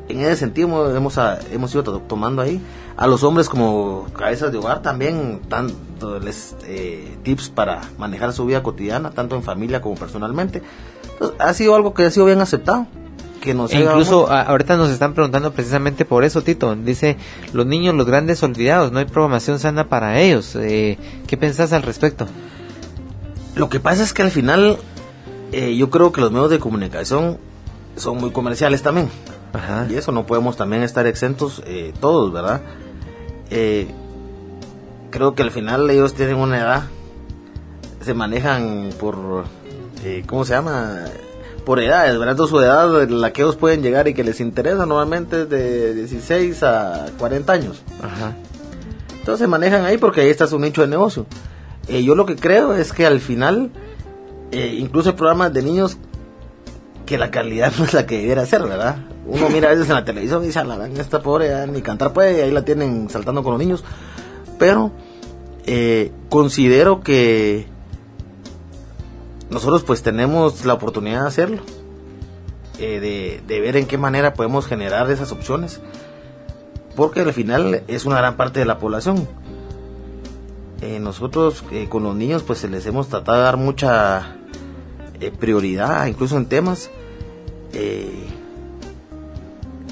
[0.10, 1.40] en ese sentido hemos, hemos, ah,
[1.74, 2.62] ido to- tomando ahí
[2.98, 8.62] a los hombres como cabezas de hogar también dándoles eh, tips para manejar su vida
[8.62, 10.62] cotidiana tanto en familia como personalmente
[11.14, 12.86] Entonces, ha sido algo que ha sido bien aceptado
[13.42, 16.76] que nos E incluso a- ahorita nos están preguntando precisamente por eso, Tito.
[16.76, 17.18] Dice,
[17.52, 20.56] los niños, los grandes olvidados, no hay programación sana para ellos.
[20.56, 20.98] Eh,
[21.28, 22.26] ¿Qué pensás al respecto?
[23.56, 24.78] Lo que pasa es que al final
[25.52, 27.38] eh, yo creo que los medios de comunicación
[27.96, 29.10] son muy comerciales también
[29.54, 29.86] Ajá.
[29.90, 32.62] y eso no podemos también estar exentos eh, todos, ¿verdad?
[33.52, 33.88] Eh,
[35.12, 36.84] creo que al final ellos tienen una edad,
[38.02, 39.46] se manejan por,
[40.26, 41.06] ¿cómo se llama?
[41.64, 42.32] Por edades, ¿verdad?
[42.32, 45.94] Entonces su edad, la que ellos pueden llegar y que les interesa normalmente es de
[45.94, 47.84] 16 a 40 años.
[48.02, 48.34] Ajá.
[49.20, 51.28] Entonces se manejan ahí porque ahí está su nicho de negocio.
[51.88, 53.72] Eh, yo lo que creo es que al final,
[54.52, 55.98] eh, incluso programas de niños
[57.06, 58.98] que la calidad no es la que debiera ser, ¿verdad?
[59.26, 62.14] Uno mira a veces en la televisión y dice, "A la esta pobre ni cantar
[62.14, 63.84] puede, y ahí la tienen saltando con los niños.
[64.60, 64.92] Pero
[65.66, 67.68] eh, considero que
[69.50, 71.62] nosotros pues tenemos la oportunidad de hacerlo,
[72.80, 75.80] eh, de, de ver en qué manera podemos generar esas opciones,
[76.96, 79.28] porque al final es una gran parte de la población.
[80.84, 84.36] Eh, nosotros eh, con los niños pues se les hemos tratado de dar mucha
[85.22, 86.90] eh, prioridad, incluso en temas.
[87.72, 88.28] Eh,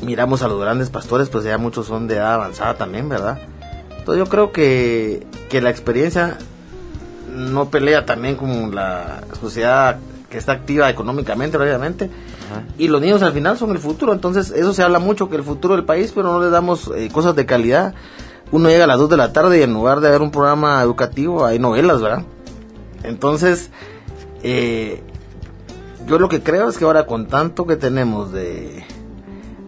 [0.04, 3.40] miramos a los grandes pastores, pues ya muchos son de edad avanzada también, ¿verdad?
[3.98, 6.38] Entonces yo creo que, que la experiencia
[7.34, 9.98] no pelea también con la sociedad
[10.30, 12.10] que está activa económicamente, obviamente,
[12.78, 15.44] Y los niños al final son el futuro, entonces eso se habla mucho que el
[15.44, 17.94] futuro del país, pero no le damos eh, cosas de calidad.
[18.52, 20.82] Uno llega a las 2 de la tarde y en lugar de haber un programa
[20.82, 22.26] educativo hay novelas, ¿verdad?
[23.04, 23.72] Entonces,
[24.44, 25.02] eh,
[26.08, 28.84] yo lo que creo es que ahora con tanto que tenemos de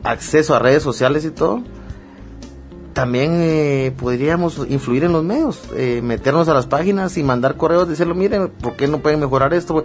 [0.03, 1.63] acceso a redes sociales y todo,
[2.93, 7.87] también eh, podríamos influir en los medios, eh, meternos a las páginas y mandar correos,
[7.87, 9.83] decirlo, miren, ¿por qué no pueden mejorar esto?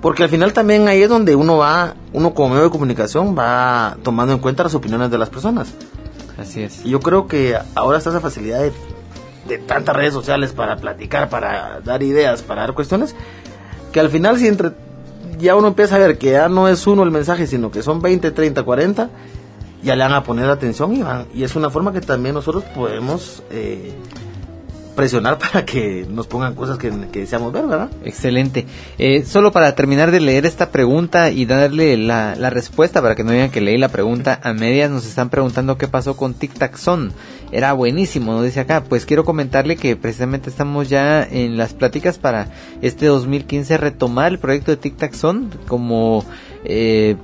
[0.00, 3.96] Porque al final también ahí es donde uno va, uno como medio de comunicación va
[4.02, 5.72] tomando en cuenta las opiniones de las personas.
[6.42, 6.82] Así es.
[6.84, 8.72] Yo creo que ahora está esa facilidad de,
[9.48, 13.14] de tantas redes sociales para platicar, para dar ideas, para dar cuestiones,
[13.92, 14.72] que al final si entre
[15.38, 18.00] ya uno empieza a ver que ya no es uno el mensaje, sino que son
[18.02, 19.10] 20, 30, 40,
[19.82, 22.64] ya le van a poner atención y, van, y es una forma que también nosotros
[22.74, 23.92] podemos eh,
[24.94, 27.90] presionar para que nos pongan cosas que, deseamos ver, ¿verdad?
[28.04, 28.66] Excelente.
[28.98, 33.24] Eh, solo para terminar de leer esta pregunta y darle la, la, respuesta para que
[33.24, 36.54] no digan que leí la pregunta a medias, nos están preguntando qué pasó con Tic
[36.54, 37.12] Tac Son.
[37.52, 38.82] Era buenísimo, nos dice acá.
[38.84, 42.48] Pues quiero comentarle que precisamente estamos ya en las pláticas para
[42.80, 46.24] este 2015 retomar el proyecto de Tic Tac Son como...
[46.64, 47.16] Eh,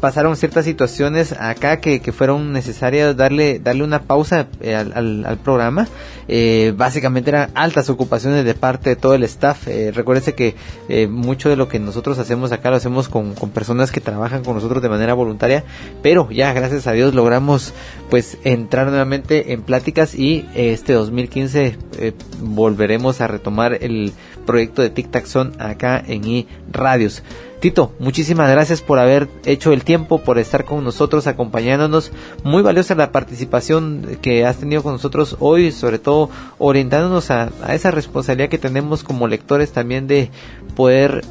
[0.00, 5.88] pasaron ciertas situaciones acá que, que fueron necesarias darle darle una pausa eh, al, programa.
[6.30, 9.66] Eh, básicamente eran altas ocupaciones de parte de todo el staff.
[9.66, 10.54] Eh, recuérdense que
[10.88, 14.54] eh, mucho de lo que nosotros hacemos acá lo hacemos con, personas que trabajan con
[14.54, 15.64] nosotros de manera voluntaria
[16.02, 17.72] pero ya gracias a Dios logramos
[18.10, 24.12] pues entrar nuevamente en pláticas y este 2015 eh, volveremos a retomar el
[24.46, 27.22] proyecto de Tic Tac Son acá en i Radios
[27.60, 32.12] Tito, muchísimas gracias por haber hecho el tiempo, por estar con nosotros, acompañándonos.
[32.44, 37.90] Muy valiosa la participación que has tenido con nosotros hoy, sobre todo orientándonos a, esa
[37.90, 40.30] responsabilidad que tenemos como lectores también de
[40.76, 41.24] poder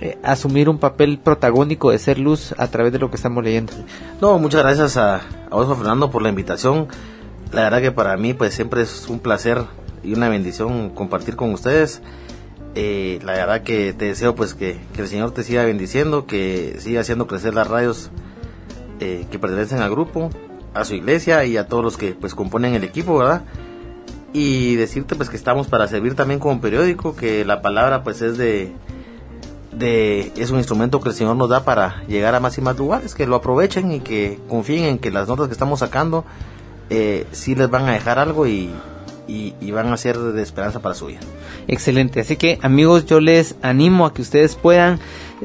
[0.00, 3.72] eh, asumir un papel protagónico de ser luz a través de lo que estamos leyendo.
[4.20, 6.88] No, muchas gracias a, a Fernando, por la invitación.
[7.52, 9.62] La verdad que para mí pues siempre es un placer
[10.02, 12.02] y una bendición compartir con ustedes.
[12.80, 16.76] Eh, la verdad que te deseo pues que, que, el Señor te siga bendiciendo, que
[16.78, 18.08] siga haciendo crecer las radios
[19.00, 20.30] eh, que pertenecen al grupo,
[20.74, 23.42] a su iglesia y a todos los que pues componen el equipo, ¿verdad?
[24.32, 28.38] Y decirte pues que estamos para servir también como periódico, que la palabra pues es
[28.38, 28.72] de,
[29.72, 32.78] de es un instrumento que el Señor nos da para llegar a más y más
[32.78, 36.24] lugares, que lo aprovechen y que confíen en que las notas que estamos sacando
[36.90, 38.70] eh, sí les van a dejar algo y,
[39.28, 41.20] y, y, van a ser de esperanza para su vida.
[41.68, 44.98] Excelente, así que amigos yo les animo a que ustedes puedan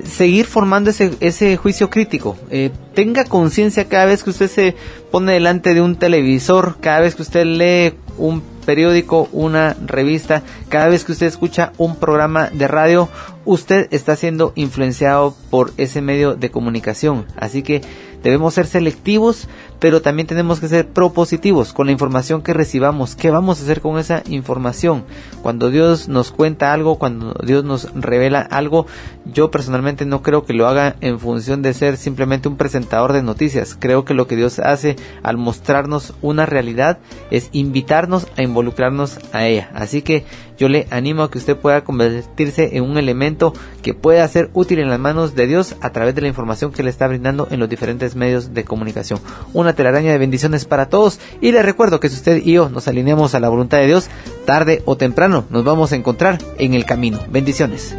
[0.04, 2.38] seguir formando ese, ese juicio crítico.
[2.50, 4.76] Eh, tenga conciencia cada vez que usted se
[5.12, 10.88] pone delante de un televisor, cada vez que usted lee un periódico, una revista, cada
[10.88, 13.10] vez que usted escucha un programa de radio,
[13.46, 17.26] usted está siendo influenciado por ese medio de comunicación.
[17.36, 17.82] Así que
[18.24, 23.16] debemos ser selectivos, pero también tenemos que ser propositivos con la información que recibamos.
[23.16, 25.04] ¿Qué vamos a hacer con esa información?
[25.42, 28.88] Cuando Dios nos cuenta algo, cuando Dios nos revela algo,
[29.26, 33.24] yo personalmente no creo que lo haga en función de ser simplemente un presentador de
[33.24, 33.76] noticias.
[33.78, 39.46] Creo que lo que Dios hace al mostrarnos una realidad es invitarnos a involucrarnos a
[39.46, 39.70] ella.
[39.74, 40.26] Así que
[40.58, 44.80] yo le animo a que usted pueda convertirse en un elemento que pueda ser útil
[44.80, 47.60] en las manos de Dios a través de la información que le está brindando en
[47.60, 49.20] los diferentes medios de comunicación.
[49.54, 52.88] Una telaraña de bendiciones para todos y le recuerdo que si usted y yo nos
[52.88, 54.10] alineamos a la voluntad de Dios,
[54.46, 57.20] tarde o temprano nos vamos a encontrar en el camino.
[57.30, 57.96] Bendiciones.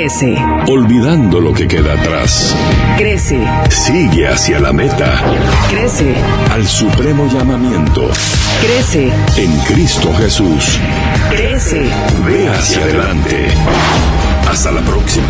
[0.00, 0.34] Crece.
[0.66, 2.56] Olvidando lo que queda atrás.
[2.96, 3.38] Crece.
[3.68, 5.20] Sigue hacia la meta.
[5.68, 6.14] Crece.
[6.50, 8.08] Al supremo llamamiento.
[8.62, 9.12] Crece.
[9.36, 10.78] En Cristo Jesús.
[11.28, 11.82] Crece.
[12.24, 13.48] Ve hacia adelante.
[14.48, 15.26] Hasta la próxima.